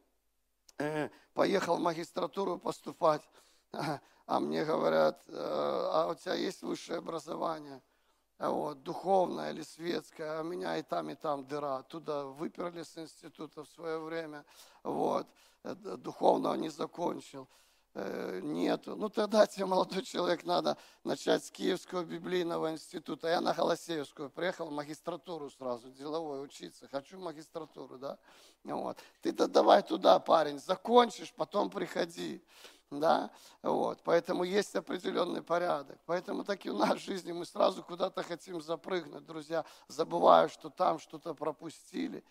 [0.77, 3.21] э, поехал в магистратуру поступать,
[3.71, 7.81] а мне говорят, э, а у тебя есть высшее образование?
[8.39, 11.77] Вот, духовная или светская, а меня и там, и там дыра.
[11.77, 14.45] Оттуда выперли с института в свое время,
[14.83, 15.27] вот,
[15.63, 17.47] э, духовного не закончил.
[17.97, 18.97] Э, нету.
[18.97, 20.75] Ну тогда тебе, молодой человек, надо
[21.05, 23.29] начать с Киевского библейного института.
[23.29, 26.89] Я на Голосеевскую приехал магистратуру сразу, деловой учиться.
[26.89, 28.17] Хочу магистратуру, да?
[28.65, 28.97] Вот.
[29.21, 32.43] Ты-то давай туда, парень, закончишь, потом приходи
[32.91, 33.31] да,
[33.63, 35.99] вот, поэтому есть определенный порядок.
[36.05, 40.99] Поэтому так и в нашей жизни мы сразу куда-то хотим запрыгнуть, друзья, забывая, что там
[40.99, 42.23] что-то пропустили,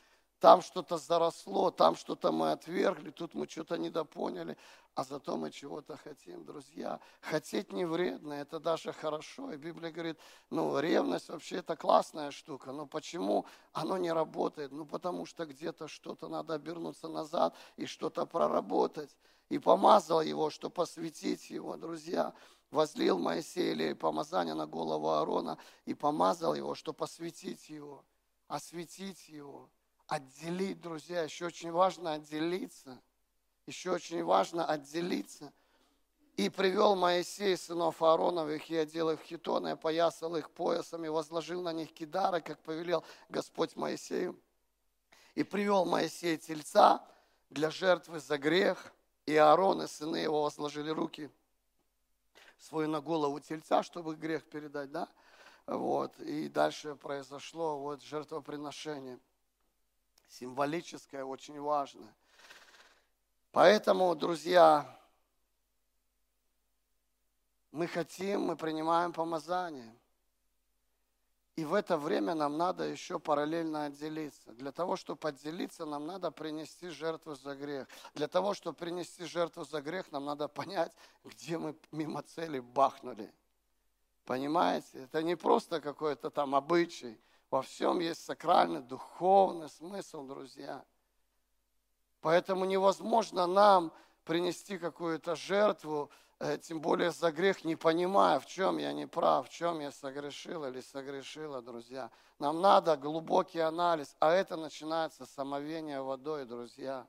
[0.45, 4.59] там что-то заросло, там что-то мы отвергли, тут мы что-то недопоняли,
[4.95, 7.01] а зато мы чего-то хотим, друзья.
[7.23, 9.53] Хотеть не вредно, это даже хорошо.
[9.53, 10.19] И Библия говорит,
[10.51, 14.71] ну, ревность вообще это классная штука, но почему оно не работает?
[14.71, 19.17] Ну, потому что где-то что-то надо обернуться назад и что-то проработать
[19.49, 22.35] и помазал его, что посвятить его, друзья.
[22.71, 28.05] Возлил Моисей или помазание на голову Аарона и помазал его, что посвятить его,
[28.47, 29.71] осветить его,
[30.15, 31.23] отделить, друзья.
[31.23, 33.01] Еще очень важно отделиться.
[33.67, 35.53] еще очень важно отделиться.
[36.37, 41.93] И привел Моисей сынов Аароновых, и одел их хитоны, опоясал их поясами, возложил на них
[41.93, 44.39] кидары, как повелел Господь Моисею.
[45.35, 47.05] И привел Моисей тельца
[47.51, 48.93] для жертвы за грех,
[49.27, 51.31] и Аарон и сыны его возложили руки
[52.59, 55.09] свою на голову тельца, чтобы грех передать, да?
[55.67, 56.19] Вот.
[56.21, 59.19] И дальше произошло вот жертвоприношение.
[60.39, 62.13] Символическое, очень важное.
[63.53, 64.85] Поэтому, друзья,
[67.71, 69.95] мы хотим, мы принимаем помазание.
[71.55, 74.51] И в это время нам надо еще параллельно отделиться.
[74.55, 77.87] Для того, чтобы отделиться, нам надо принести жертву за грех.
[78.15, 83.33] Для того, чтобы принести жертву за грех, нам надо понять, где мы мимо цели бахнули.
[84.25, 85.05] Понимаете?
[85.05, 87.21] Это не просто какой-то там обычай.
[87.55, 90.85] Во всем есть сакральный, духовный смысл, друзья.
[92.21, 93.93] Поэтому невозможно нам
[94.25, 99.47] принести какую-то жертву, э, тем более за грех, не понимая, в чем я не прав,
[99.47, 102.11] в чем я согрешил или согрешила, друзья.
[102.41, 107.07] Нам надо глубокий анализ, а это начинается с омовения водой, друзья.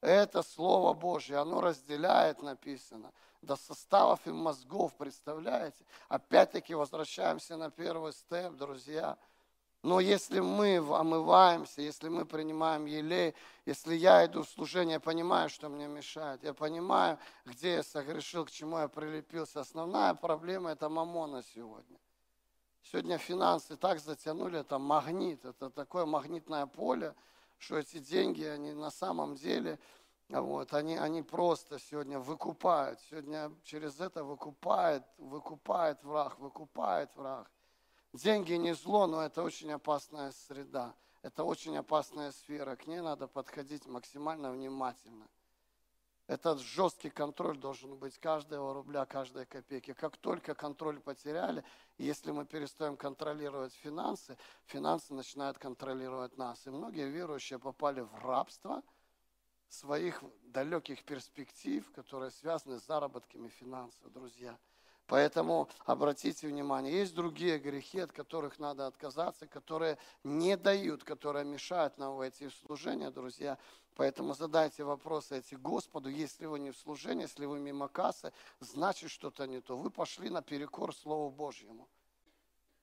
[0.00, 3.10] Это Слово Божье, оно разделяет, написано,
[3.42, 5.84] до составов и мозгов, представляете?
[6.08, 9.18] Опять-таки возвращаемся на первый степ, друзья–
[9.82, 15.48] но если мы омываемся, если мы принимаем елей, если я иду в служение, я понимаю,
[15.48, 19.60] что мне мешает, я понимаю, где я согрешил, к чему я прилепился.
[19.60, 21.98] Основная проблема– это мамона сегодня.
[22.82, 27.14] Сегодня финансы так затянули, это магнит, это такое магнитное поле,
[27.58, 29.78] что эти деньги, они на самом деле,
[30.28, 37.48] вот, они, они просто сегодня выкупают, сегодня через это выкупает, выкупает враг, выкупает враг.
[38.12, 40.94] Деньги не зло, но это очень опасная среда.
[41.22, 42.76] Это очень опасная сфера.
[42.76, 45.28] К ней надо подходить максимально внимательно.
[46.26, 49.94] Этот жесткий контроль должен быть каждого рубля, каждой копейки.
[49.94, 51.64] Как только контроль потеряли,
[51.96, 54.36] если мы перестаем контролировать финансы,
[54.66, 56.66] финансы начинают контролировать нас.
[56.66, 58.82] И многие верующие попали в рабство
[59.68, 64.58] своих далеких перспектив, которые связаны с заработками финансов, друзья.
[65.08, 71.96] Поэтому обратите внимание, есть другие грехи, от которых надо отказаться, которые не дают, которые мешают
[71.96, 73.56] нам войти в служение, друзья.
[73.96, 79.10] Поэтому задайте вопросы эти Господу, если вы не в служении, если вы мимо кассы, значит
[79.10, 79.78] что-то не то.
[79.78, 81.88] Вы пошли наперекор Слову Божьему.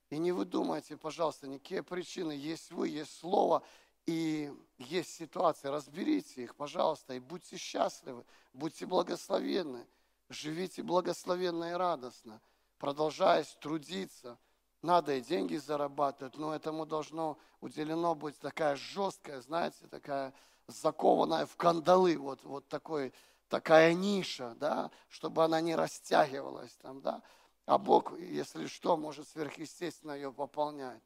[0.10, 2.32] И не вы думайте, пожалуйста, никакие причины.
[2.32, 3.62] Есть вы, есть Слово,
[4.08, 5.68] и есть ситуации.
[5.68, 9.86] Разберите их, пожалуйста, и будьте счастливы, будьте благословенны.
[10.30, 12.42] Живите благословенно и радостно,
[12.78, 14.38] продолжаясь трудиться.
[14.82, 20.34] Надо и деньги зарабатывать, но этому должно уделено быть такая жесткая, знаете, такая
[20.68, 23.14] закованная в кандалы, вот, вот такой,
[23.50, 27.22] такая ниша, да, чтобы она не растягивалась там, да.
[27.66, 31.02] А Бог, если что, может сверхъестественно ее пополнять.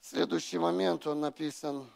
[0.00, 1.90] Следующий момент, он написан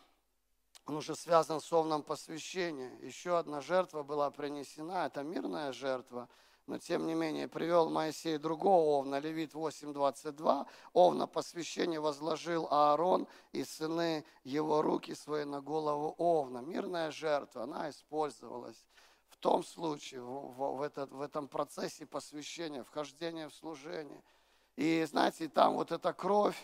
[0.89, 2.97] он уже связан с овном посвящения.
[3.03, 6.31] Еще одна жертва была принесена, это мирная жертва,
[6.67, 13.65] но тем не менее привел Моисей другого овна, Левит 8.22, овна посвящения возложил Аарон и
[13.65, 16.59] сыны его руки свои на голову овна.
[16.59, 18.87] Мирная жертва, она использовалась
[19.29, 24.23] в том случае, в, в, этот, в этом процессе посвящения, вхождения в служение.
[24.77, 26.57] И знаете, там вот эта кровь,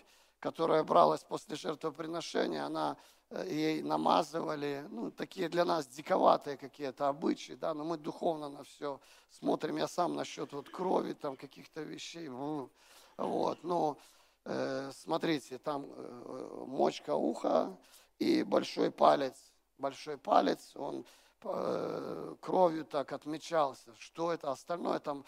[0.44, 2.96] которая бралась после жертвоприношения, она
[3.30, 8.62] Э, ей намазывали, ну, такие для нас диковатые какие-то обычаи, да, но мы духовно на
[8.62, 9.76] все смотрим.
[9.76, 13.98] Я сам насчет вот крови, там, каких-то вещей, вот, но
[14.44, 17.76] э, смотрите, там э, мочка уха
[18.18, 19.36] и большой палец,
[19.78, 21.04] большой палец, он
[21.42, 23.90] э, кровью так отмечался.
[23.98, 25.24] Что это остальное там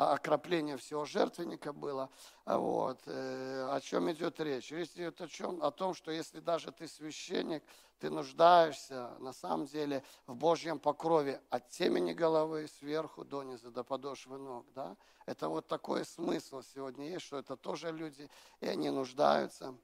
[0.00, 2.08] окропление всего жертвенника было.
[2.46, 3.00] Вот.
[3.06, 4.70] Э, о чем идет речь?
[4.70, 5.62] Речь идет о, чем?
[5.62, 7.62] о том, что если даже ты священник,
[7.98, 13.84] ты нуждаешься на самом деле в Божьем покрове от темени головы сверху до низа, до
[13.84, 14.66] подошвы ног.
[14.74, 14.96] Да?
[15.26, 18.30] Это вот такой смысл сегодня есть, что это тоже люди,
[18.60, 19.76] и они нуждаются,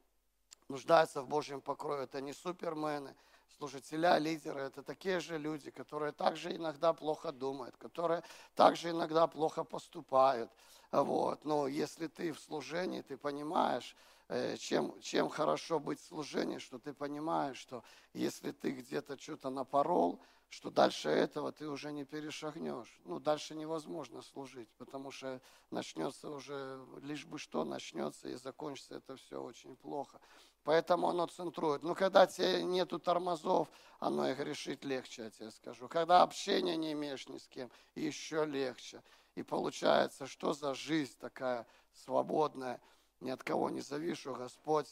[0.68, 2.04] нуждаются в Божьем покрове.
[2.04, 3.14] Это не супермены,
[3.58, 8.22] служителя, лидеры, это такие же люди, которые также иногда плохо думают, которые
[8.54, 10.50] также иногда плохо поступают.
[10.92, 11.44] Вот.
[11.44, 13.96] Но если ты в служении, ты понимаешь,
[14.28, 17.82] э, чем, чем хорошо быть в служении, что ты понимаешь, что
[18.12, 23.00] если ты где-то что-то напорол, что дальше этого ты уже не перешагнешь.
[23.04, 25.40] Ну, дальше невозможно служить, потому что
[25.70, 30.20] начнется уже, лишь бы что начнется и закончится это все очень плохо.
[30.66, 31.84] Поэтому оно центрует.
[31.84, 33.68] Но когда тебе нету тормозов,
[34.00, 35.86] оно и грешить легче, я тебе скажу.
[35.86, 39.00] Когда общения не имеешь ни с кем, еще легче.
[39.36, 42.80] И получается, что за жизнь такая свободная,
[43.20, 44.88] ни от кого не завишу, Господь,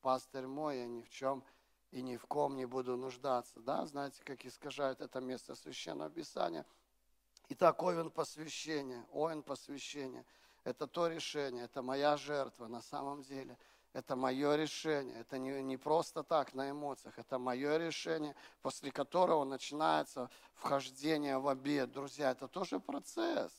[0.00, 1.42] пастырь мой, я ни в чем
[1.90, 3.58] и ни в ком не буду нуждаться.
[3.58, 6.64] Да, знаете, как искажают это место священного писания.
[7.48, 10.24] Итак, овен посвящения, овен посвящения–
[10.62, 13.58] это то решение, это моя жертва на самом деле–
[13.92, 15.20] это мое решение.
[15.20, 17.18] Это не, не просто так на эмоциях.
[17.18, 21.90] Это мое решение, после которого начинается вхождение в обед.
[21.90, 23.52] Друзья, это тоже процесс.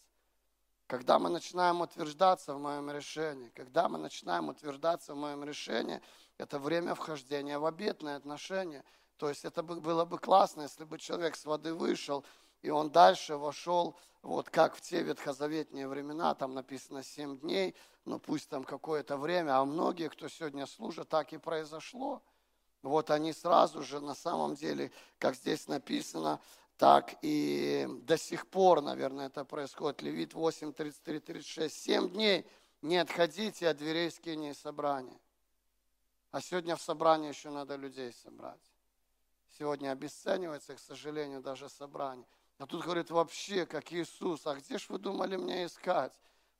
[0.87, 6.01] Когда мы начинаем утверждаться в моем решении, когда мы начинаем утверждаться в моем решении,
[6.37, 8.83] это время вхождения в обетные отношения.
[9.17, 12.25] То есть это было бы классно, если бы человек с воды вышел,
[12.61, 18.19] и он дальше вошел, вот как в те ветхозаветные времена, там написано 7 дней, ну
[18.19, 22.21] пусть там какое-то время, а многие, кто сегодня служит, так и произошло.
[22.81, 26.39] Вот они сразу же, на самом деле, как здесь написано,
[26.77, 30.01] так и до сих пор, наверное, это происходит.
[30.01, 31.75] Левит 8, 33, 36.
[31.75, 32.47] Семь дней
[32.81, 35.19] не отходите от дверей скинии собрания.
[36.31, 38.61] А сегодня в собрании еще надо людей собрать.
[39.59, 42.25] Сегодня обесценивается, к сожалению, даже собрание.
[42.61, 46.13] А тут говорит вообще, как Иисус, а где ж вы думали меня искать?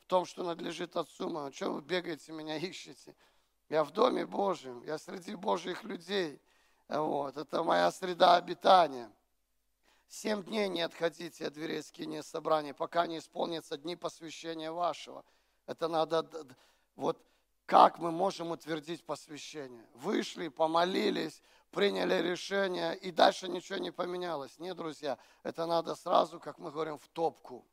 [0.07, 1.53] том, что надлежит Отцу моему.
[1.53, 3.15] Что вы бегаете, меня ищете?
[3.69, 6.41] Я в Доме Божьем, я среди Божьих людей.
[6.89, 9.11] Вот, это моя среда обитания.
[10.09, 15.23] Семь дней не отходите от дверей скини собрания, пока не исполнятся дни посвящения вашего.
[15.67, 16.27] Это надо,
[16.95, 17.23] вот
[17.71, 19.85] как мы можем утвердить посвящение?
[19.93, 24.59] Вышли, помолились, приняли решение, и дальше ничего не поменялось.
[24.59, 27.65] Нет, друзья, это надо сразу, как мы говорим, в топку.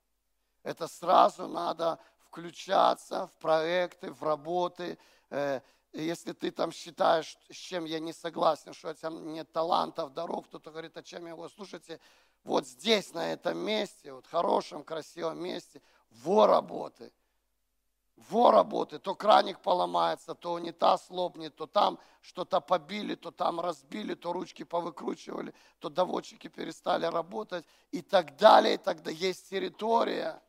[0.63, 5.01] Это сразу надо включаться в проекты, в работы.
[5.31, 10.47] Э, если ты там считаешь, с чем я не согласен, что там нет талантов, даров,
[10.47, 11.99] кто-то говорит, а чем я его, слушайте,
[12.45, 17.13] вот здесь, на этом месте, вот хорошем, красивом месте, во работы.
[18.31, 24.15] Во работы, то краник поломается, то унитаз лопнет, то там что-то побили, то там разбили,
[24.15, 30.43] то ручки повыкручивали, то доводчики перестали работать и так далее, и тогда есть территория–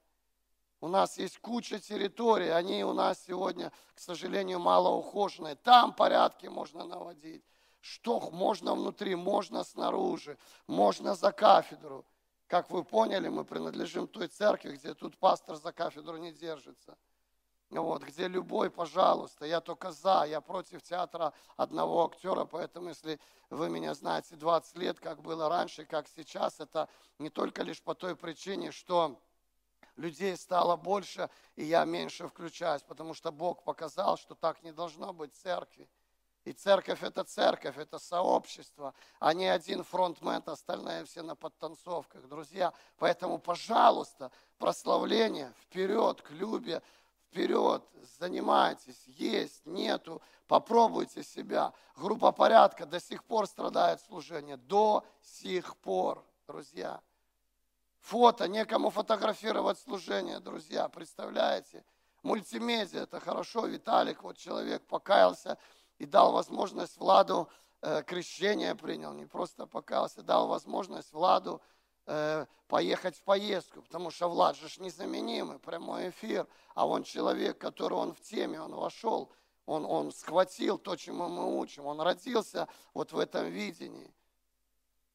[0.82, 5.56] у нас есть куча территорий, они у нас сегодня, к сожалению, мало ухоженные.
[5.56, 7.44] Там порядки можно наводить.
[7.82, 12.06] Что можно внутри, можно снаружи, можно за кафедру.
[12.48, 16.98] Как вы поняли, мы принадлежим той церкви, где тут пастор за кафедру не держится.
[17.70, 23.20] Вот, где любой, пожалуйста, я только за, я против театра одного актера, поэтому если
[23.52, 26.90] вы меня знаете 20 лет, как было раньше, как сейчас, это
[27.20, 29.22] не только лишь по той причине, что
[29.98, 35.14] людей стало больше, и я меньше включаюсь, потому что Бог показал, что так не должно
[35.14, 35.88] быть в церкви.
[36.46, 42.74] И церковь это церковь, это сообщество, а не один фронтмен, остальные все на подтанцовках, друзья.
[42.98, 46.82] Поэтому, пожалуйста, прославление вперед к любе,
[47.30, 47.84] вперед,
[48.20, 51.74] занимайтесь, есть, нету, попробуйте себя.
[51.96, 57.02] Группа порядка до сих пор страдает служение, до сих пор, друзья
[58.10, 61.86] фото, некому фотографировать служение, друзья, представляете?
[62.24, 65.58] Мультимедиа, это хорошо, Виталик, вот человек покаялся
[66.00, 67.50] и дал возможность Владу,
[67.82, 71.62] э, крещение принял, не просто покаялся, дал возможность Владу
[72.68, 78.14] поехать в поездку, потому что Влад же незаменимый, прямой эфир, а он человек, который он
[78.14, 79.32] в теме, он вошел,
[79.66, 84.14] он, он схватил то, чему мы учим, он родился вот в этом видении.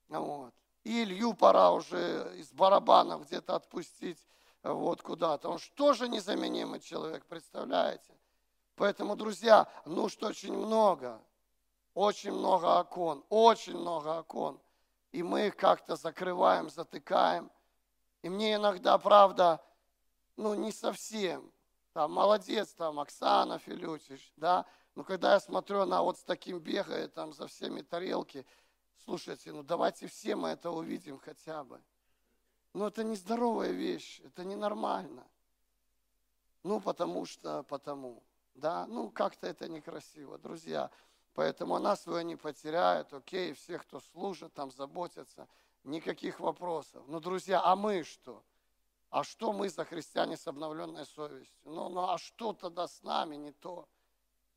[0.08, 0.52] Вот.
[0.84, 4.18] И Илью пора уже из барабанов где-то отпустить
[4.62, 5.48] вот куда-то.
[5.48, 8.12] Он же тоже незаменимый человек, представляете?
[8.76, 11.20] Поэтому, друзья, нужд очень много.
[11.94, 14.58] Очень много окон, очень много окон.
[15.14, 17.50] И мы их как-то закрываем, затыкаем.
[18.22, 19.64] И мне иногда, правда,
[20.36, 21.52] ну не совсем.
[21.92, 24.66] Там молодец, там Оксана Филютич, да.
[24.96, 28.44] Но когда я смотрю, она вот с таким бегает, там за всеми тарелки,
[29.04, 31.80] Слушайте, ну давайте все мы это увидим хотя бы.
[32.72, 35.26] Но это нездоровая вещь, это ненормально.
[36.62, 38.22] Ну, потому что, потому.
[38.54, 40.90] Да, ну как-то это некрасиво, друзья.
[41.34, 45.48] Поэтому она свое не потеряет, окей, все, кто служит, там заботятся,
[45.82, 47.02] никаких вопросов.
[47.08, 48.42] Но, друзья, а мы что?
[49.10, 51.56] А что мы за христиане с обновленной совестью?
[51.64, 53.88] Ну, ну а что тогда с нами не то?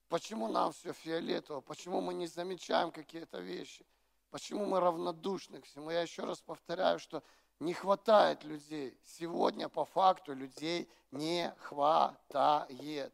[0.07, 1.61] Почему нам все фиолетово?
[1.61, 3.85] Почему мы не замечаем какие-то вещи?
[4.29, 5.89] Почему мы равнодушны к всему?
[5.89, 7.23] Я еще раз повторяю, что
[7.59, 8.97] не хватает людей.
[9.03, 13.13] Сегодня по факту людей не хватает.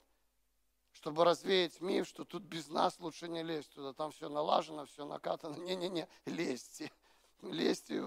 [0.93, 5.05] Чтобы развеять миф, что тут без нас лучше не лезть туда, там все налажено, все
[5.05, 5.55] накатано.
[5.63, 6.91] Не-не-не, лезьте.
[7.41, 8.01] Лезьте,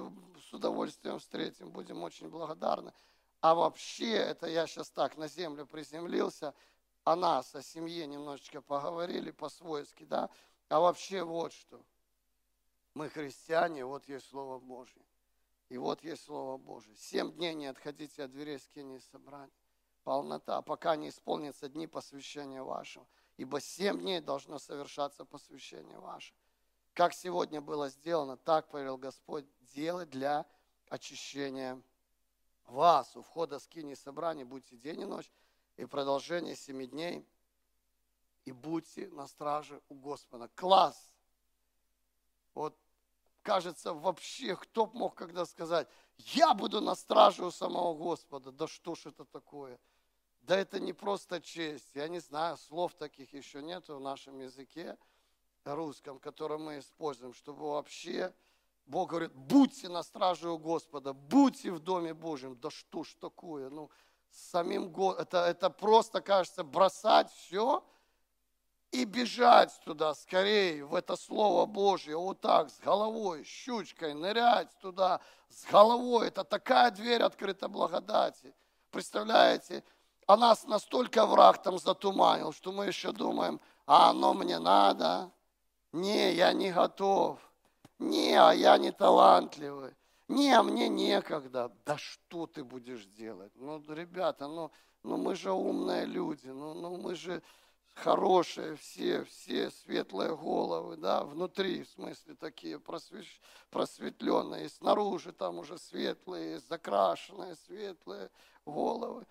[0.49, 2.93] с удовольствием встретим, будем очень благодарны.
[3.41, 6.55] А вообще, это я сейчас так на землю приземлился,
[7.05, 10.31] о нас, о семье немножечко поговорили по-свойски, да,
[10.69, 11.85] а вообще вот что.
[12.95, 15.03] Мы христиане, вот есть Слово Божье.
[15.69, 16.97] И вот есть Слово Божье.
[16.97, 19.53] Семь дней не отходите от дверей скини собрания.
[20.07, 23.05] Полнота, пока не исполнится дни посвящения вашего.
[23.39, 26.33] Ибо семь дней должно совершаться посвящение ваше.
[26.93, 30.47] Как сегодня было сделано, так повелел Господь делать для
[30.91, 31.83] очищения
[32.67, 33.17] вас.
[33.17, 35.29] У входа скини собрания будьте день и ночь,
[35.77, 37.27] и продолжение семи дней,
[38.45, 40.49] и будьте на страже у Господа.
[40.55, 41.11] Класс!
[42.55, 42.79] Вот
[43.43, 45.89] кажется, вообще, кто мог когда сказать,
[46.19, 48.53] я буду на страже у самого Господа.
[48.53, 49.81] Да что ж это такое?
[50.47, 51.91] Да это не просто честь.
[51.95, 54.97] Я не знаю, слов таких еще нет в нашем языке
[55.65, 58.33] русском, который мы используем, чтобы вообще
[58.87, 62.57] Бог говорит, будьте на страже у Господа, будьте в Доме Божьем.
[62.61, 63.71] Да что ж такое?
[63.71, 63.91] Ну,
[64.31, 65.23] самим Господом.
[65.23, 67.85] Это, это просто, кажется, бросать все–
[68.93, 75.21] и бежать туда скорее, в это Слово Божье, вот так, с головой, щучкой, нырять туда,
[75.49, 76.29] с головой.
[76.29, 78.55] Это такая дверь открыта благодати.
[78.91, 79.85] Представляете,
[80.27, 85.31] а нас настолько враг там затуманил, что мы еще думаем, а оно мне надо.
[85.93, 87.39] Не, я не готов.
[87.99, 89.95] Не, а я не талантливый.
[90.29, 91.73] Не, а мне некогда.
[91.85, 93.53] Да что ты будешь делать?
[93.55, 94.71] Ну, ребята, ну,
[95.03, 97.43] ну мы же умные люди, ну, ну мы же
[97.95, 105.79] хорошие, все, все светлые головы, да, внутри, в смысле, такие просвещ, просветленные, снаружи там уже
[105.79, 108.31] светлые, закрашенные, светлые
[108.67, 109.25] головы.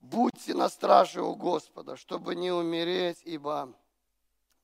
[0.00, 3.72] Будьте на страже у Господа, чтобы не умереть, ибо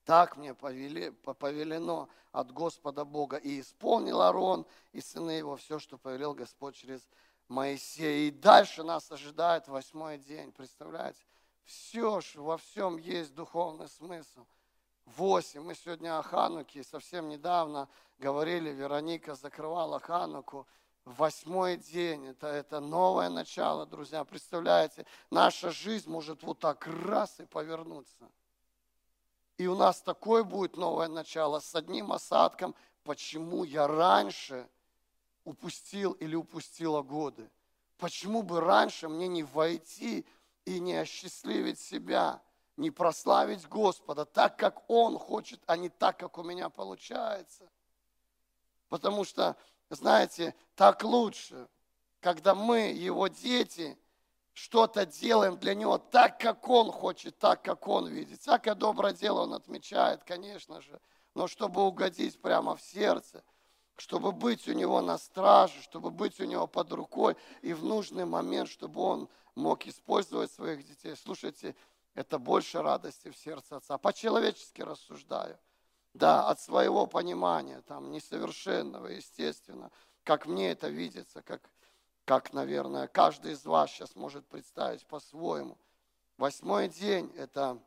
[0.05, 3.37] так мне повели, повелено от Господа Бога.
[3.37, 7.07] И исполнил Арон и сыны его все, что повелел Господь через
[7.49, 8.29] Моисея.
[8.29, 11.23] И дальше нас ожидает восьмой день, представляете?
[11.65, 14.47] Все ж, во всем есть духовный смысл.
[15.05, 15.63] Восемь.
[15.63, 20.67] Мы сегодня о Хануке совсем недавно говорили, Вероника закрывала Хануку.
[21.07, 24.25] Восьмой день, это, это новое начало, друзья.
[24.25, 28.29] Представляете, наша жизнь может вот так раз и повернуться.
[29.57, 34.69] И у нас такое будет новое начало с одним осадком, почему я раньше
[35.45, 37.49] упустил или упустила годы.
[37.99, 40.27] Почему бы раньше мне не войти
[40.65, 42.43] и не осчастливить себя,
[42.77, 47.71] не прославить Господа так, как Он хочет, а не так, как у меня получается.
[48.89, 49.57] Потому что,
[49.91, 51.69] знаете, так лучше,
[52.21, 53.97] когда мы, Его дети,
[54.53, 58.41] что-то делаем для Него так, как Он хочет, так, как Он видит.
[58.41, 61.01] Всякое доброе дело Он отмечает, конечно же,
[61.35, 63.45] но чтобы угодить прямо в сердце,
[63.97, 68.25] чтобы быть у Него на страже, чтобы быть у Него под рукой, и в нужный
[68.25, 71.15] момент, чтобы Он мог использовать своих детей.
[71.17, 71.75] Слушайте,
[72.15, 73.99] это больше радости в сердце отца.
[73.99, 75.59] По-человечески рассуждаю.
[76.17, 79.91] Да, от своего понимания, там, несовершенного, естественно,
[80.25, 81.61] как мне это видится, как,
[82.25, 85.77] как, наверное, каждый из вас сейчас может представить по-своему.
[86.39, 87.79] Восьмой день– это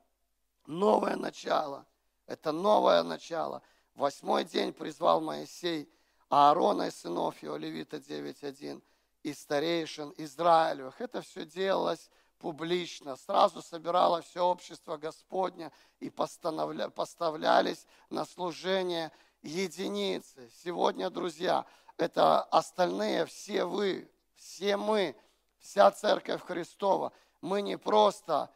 [0.68, 1.88] новое начало,
[2.28, 3.64] это новое начало.
[3.96, 5.92] Восьмой день призвал Моисей
[6.30, 8.80] Аарона и сынов его, Левита 9.1,
[9.24, 11.02] и старейшин Израилевых.
[11.02, 13.16] Это все делалось публично.
[13.16, 19.12] Сразу собирало все общество Господня и постановля, поставлялись на служение
[19.44, 20.50] единицы.
[20.64, 21.66] Сегодня, друзья,
[21.98, 25.16] это остальные, все вы, все мы,
[25.60, 27.12] вся церковь Христова.
[27.42, 28.50] Мы не просто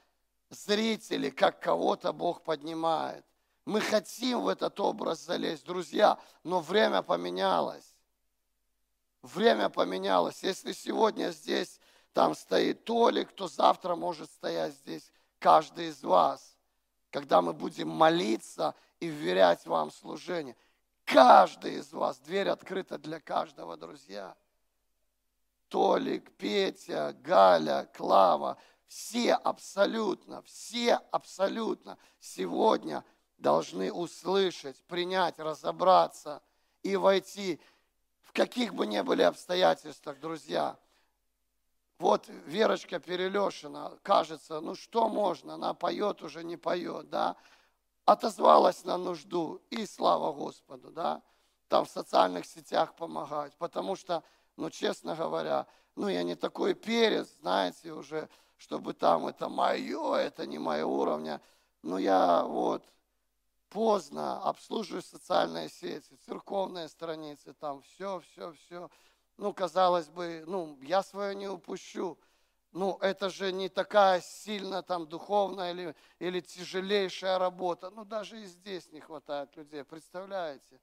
[0.49, 3.25] зрители, как кого-то Бог поднимает.
[3.65, 7.93] Мы хотим в этот образ залезть, друзья, но время поменялось.
[9.21, 10.43] Время поменялось.
[10.43, 11.79] Если сегодня здесь
[12.14, 16.55] там стоит Толик, то завтра может стоять здесь каждый из вас.
[17.09, 20.55] Когда мы будем молиться и вверять вам служение.
[21.05, 24.36] Каждый из вас, дверь открыта для каждого, друзья.
[25.68, 28.57] Толик, Петя, Галя, Клава,
[28.88, 33.03] все абсолютно, все абсолютно сегодня
[33.38, 36.41] должны услышать, принять, разобраться
[36.84, 37.59] и войти
[38.34, 40.78] каких бы ни были обстоятельствах, друзья.
[42.04, 47.38] Вот Верочка Перелешина, кажется, ну что можно, она поет, уже не поет, да,
[48.04, 51.22] отозвалась на нужду, и слава Господу, да,
[51.70, 54.22] там в социальных сетях помогать, потому что,
[54.58, 58.28] ну, честно говоря, ну, я не такой перец, знаете, уже,
[58.58, 61.39] чтобы там это мое, это не мое уровня.
[61.84, 62.84] Но я вот
[63.70, 68.89] поздно обслуживаю социальные сети, церковные страницы, там все, все, все.
[69.38, 72.17] Ну, казалось бы, ну, я свое не упущу.
[72.71, 77.89] Ну, это же не такая сильно там духовная или, или тяжелейшая работа.
[77.91, 80.79] Ну, даже и здесь не хватает людей, представляете?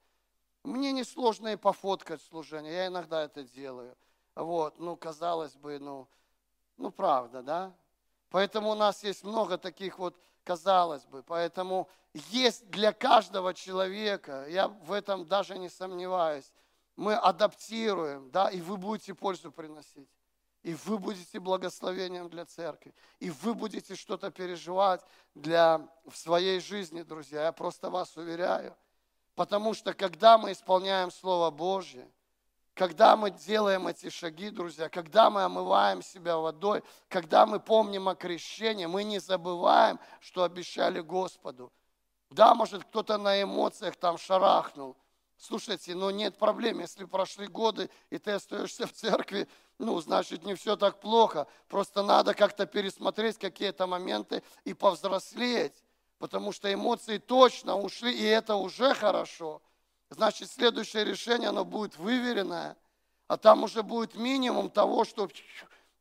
[0.63, 3.97] Мне несложно и пофоткать служение, я иногда это делаю.
[4.35, 6.09] Вот, ну, казалось бы, ну,
[6.77, 7.75] ну, правда, да?
[8.31, 14.69] Поэтому у нас есть много таких вот, казалось бы, поэтому есть для каждого человека, я
[14.69, 16.53] в этом даже не сомневаюсь,
[17.01, 20.11] мы адаптируем, да, и вы будете пользу приносить.
[20.63, 22.95] И вы будете благословением для церкви.
[23.19, 25.01] И вы будете что-то переживать
[25.35, 27.45] для, в своей жизни, друзья.
[27.45, 28.77] Я просто вас уверяю.
[29.35, 32.07] Потому что когда мы исполняем Слово Божье,
[32.75, 38.15] когда мы делаем эти шаги, друзья, когда мы омываем себя водой, когда мы помним о
[38.15, 41.73] крещении, мы не забываем, что обещали Господу.
[42.29, 44.99] Да, может, кто-то на эмоциях там шарахнул.
[45.41, 50.55] Слушайте, но нет проблем, если прошли годы, и ты остаешься в церкви, ну, значит, не
[50.55, 51.47] все так плохо.
[51.69, 55.83] Просто надо как-то пересмотреть какие-то моменты и повзрослеть
[56.21, 59.63] потому что эмоции точно ушли, и это уже хорошо.
[60.11, 62.77] Значит, следующее решение, оно будет выверенное,
[63.27, 65.29] а там уже будет минимум того, что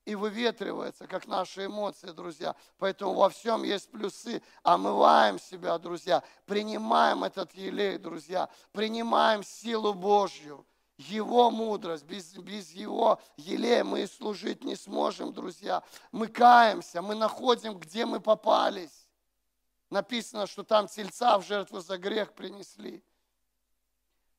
[0.09, 2.55] и выветривается, как наши эмоции, друзья.
[2.77, 4.41] Поэтому во всем есть плюсы.
[4.63, 6.23] Омываем себя, друзья.
[6.45, 8.49] Принимаем этот елей, друзья.
[8.71, 10.65] Принимаем силу Божью.
[10.97, 15.81] Его мудрость, без, без Его елея мы и служить не сможем, друзья.
[16.11, 19.09] Мы каемся, мы находим, где мы попались
[19.89, 23.03] написано, что там тельца в жертву за грех принесли.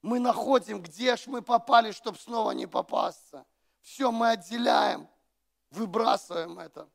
[0.02, 3.44] Мы находим, где ж мы попали, чтобы снова не попасться.
[3.82, 5.08] Все мы отделяем,
[5.70, 6.88] выбрасываем это.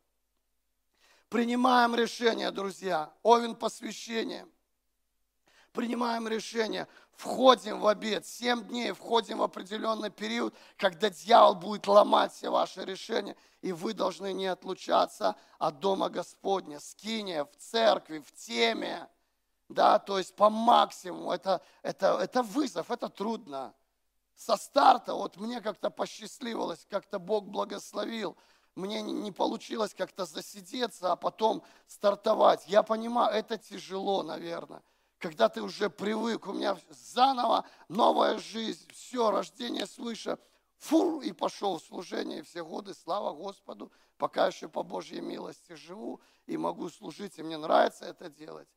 [1.30, 3.12] Принимаем решение, друзья.
[3.24, 4.48] Овен посвящение.
[5.74, 12.34] Принимаем решение входим в обед, семь дней входим в определенный период, когда дьявол будет ломать
[12.34, 18.32] все ваши решения, и вы должны не отлучаться от Дома Господня, скиния, в церкви, в
[18.34, 19.08] теме,
[19.70, 23.74] да, то есть по максимуму, это, это, это вызов, это трудно.
[24.36, 28.38] Со старта, вот мне как-то посчастливилось, как-то Бог благословил,
[28.76, 32.68] мне не получилось как-то засидеться, а потом стартовать.
[32.68, 34.84] Я понимаю, это тяжело, наверное.
[35.18, 40.38] Когда ты уже привык, у меня заново новая жизнь, все, рождение свыше,
[40.78, 46.20] фур, и пошел в служение все годы, слава Господу, пока еще по Божьей милости живу
[46.46, 48.68] и могу служить, и мне нравится это делать,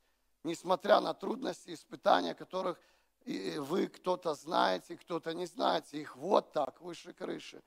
[0.44, 2.80] несмотря на трудности, испытания, которых
[3.26, 7.62] вы кто-то знаете, кто-то не знаете, их вот так, выше крыши.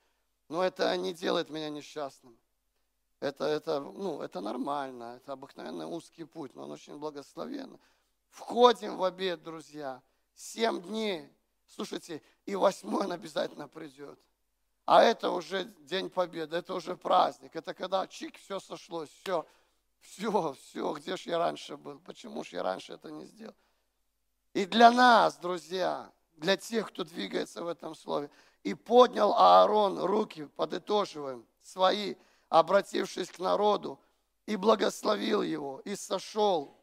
[0.51, 2.37] Но это не делает меня несчастным.
[3.21, 7.79] Это, это, ну, это нормально, это обыкновенный узкий путь, но он очень благословенный.
[8.31, 10.01] Входим в обед, друзья.
[10.35, 11.29] Семь дней.
[11.67, 14.19] Слушайте, и восьмой он обязательно придет.
[14.85, 17.55] А это уже День Победы, это уже праздник.
[17.55, 19.45] Это когда чик, все сошлось, все,
[20.01, 21.97] все, все, где же я раньше был?
[21.99, 23.55] Почему же я раньше это не сделал?
[24.53, 28.29] И для нас, друзья, для тех, кто двигается в этом слове,
[28.63, 32.15] и поднял Аарон руки, подытоживаем, свои,
[32.49, 33.99] обратившись к народу,
[34.45, 36.81] и благословил его, и сошел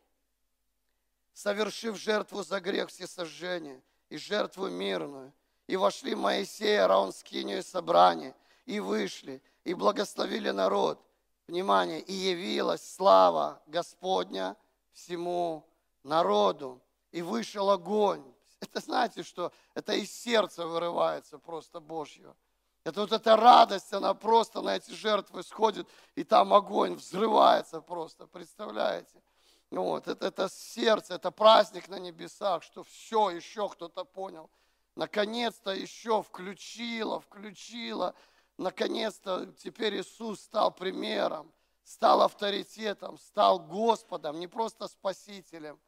[1.39, 5.33] совершив жертву за грех всесожжения и жертву мирную.
[5.68, 8.35] И вошли Моисей, Аарон, скинию собрание,
[8.66, 11.01] и вышли, и благословили народ.
[11.47, 14.57] Внимание, и явилась слава Господня
[14.93, 15.64] всему
[16.03, 16.81] народу.
[17.12, 18.24] И вышел огонь.
[18.61, 22.37] Это знаете, что это из сердца вырывается просто Божьего.
[22.85, 28.27] Это вот эта радость, она просто на эти жертвы сходит, и там огонь взрывается просто,
[28.27, 29.23] представляете?
[29.71, 34.51] Вот, это, это сердце, это праздник на небесах, что все, еще кто-то понял.
[34.97, 38.15] Наконец-то еще включило, включило.
[38.57, 41.53] Наконец-то теперь Иисус стал примером,
[41.85, 45.79] стал авторитетом, стал Господом, не просто Спасителем,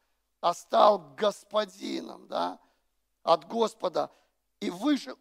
[0.41, 2.59] а стал Господином, да,
[3.23, 4.11] от Господа.
[4.59, 5.17] И вышел,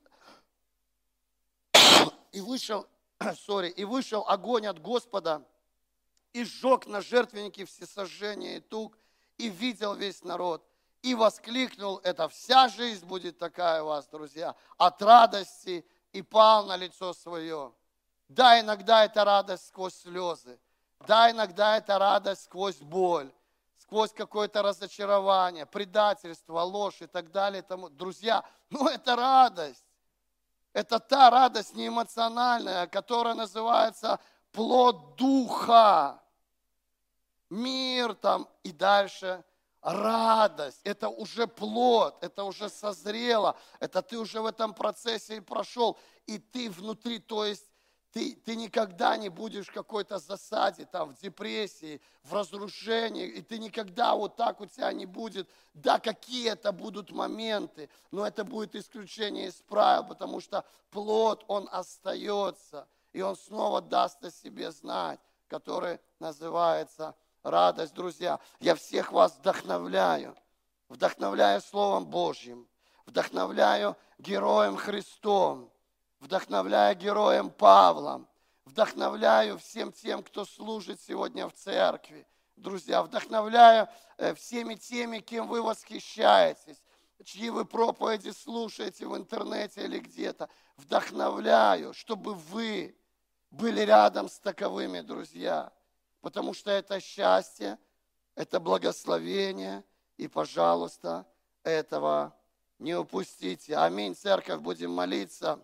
[2.32, 2.86] и вышел,
[3.20, 5.46] sorry, и вышел огонь от Господа–
[6.32, 8.96] и сжег на жертвеннике всесожжение и тук,
[9.38, 10.64] и видел весь народ,
[11.02, 16.76] и воскликнул, это вся жизнь будет такая у вас, друзья, от радости, и пал на
[16.76, 17.72] лицо свое.
[18.28, 20.58] Да, иногда это радость сквозь слезы,
[21.06, 23.32] да, иногда это радость сквозь боль,
[23.80, 27.62] сквозь какое-то разочарование, предательство, ложь и так далее.
[27.62, 27.88] Тому.
[27.88, 29.84] Друзья, ну это радость.
[30.72, 34.20] Это та радость неэмоциональная, которая называется
[34.52, 36.22] плод духа,
[37.48, 39.42] мир там и дальше
[39.82, 45.98] радость, это уже плод, это уже созрело, это ты уже в этом процессе и прошел,
[46.26, 47.69] и ты внутри, то есть
[48.12, 53.58] ты, ты никогда не будешь в какой-то засаде, там, в депрессии, в разрушении, и ты
[53.58, 55.48] никогда вот так у тебя не будет.
[55.74, 61.68] Да, какие это будут моменты, но это будет исключение из правил, потому что плод, он
[61.70, 68.40] остается, и он снова даст о себе знать, который называется радость, друзья.
[68.58, 70.36] Я всех вас вдохновляю,
[70.88, 72.68] вдохновляю Словом Божьим,
[73.06, 75.72] вдохновляю героем Христом,
[76.20, 78.28] вдохновляю героем Павлом,
[78.64, 82.26] вдохновляю всем тем, кто служит сегодня в церкви.
[82.56, 86.82] Друзья, вдохновляю э, всеми теми, кем вы восхищаетесь,
[87.24, 90.48] чьи вы проповеди слушаете в интернете или где-то.
[90.76, 92.96] Вдохновляю, чтобы вы
[93.50, 95.72] были рядом с таковыми, друзья.
[96.20, 97.78] Потому что это счастье,
[98.34, 99.84] это благословение.
[100.18, 101.26] И, пожалуйста,
[101.62, 102.36] этого
[102.78, 103.76] не упустите.
[103.76, 105.60] Аминь, церковь, будем молиться.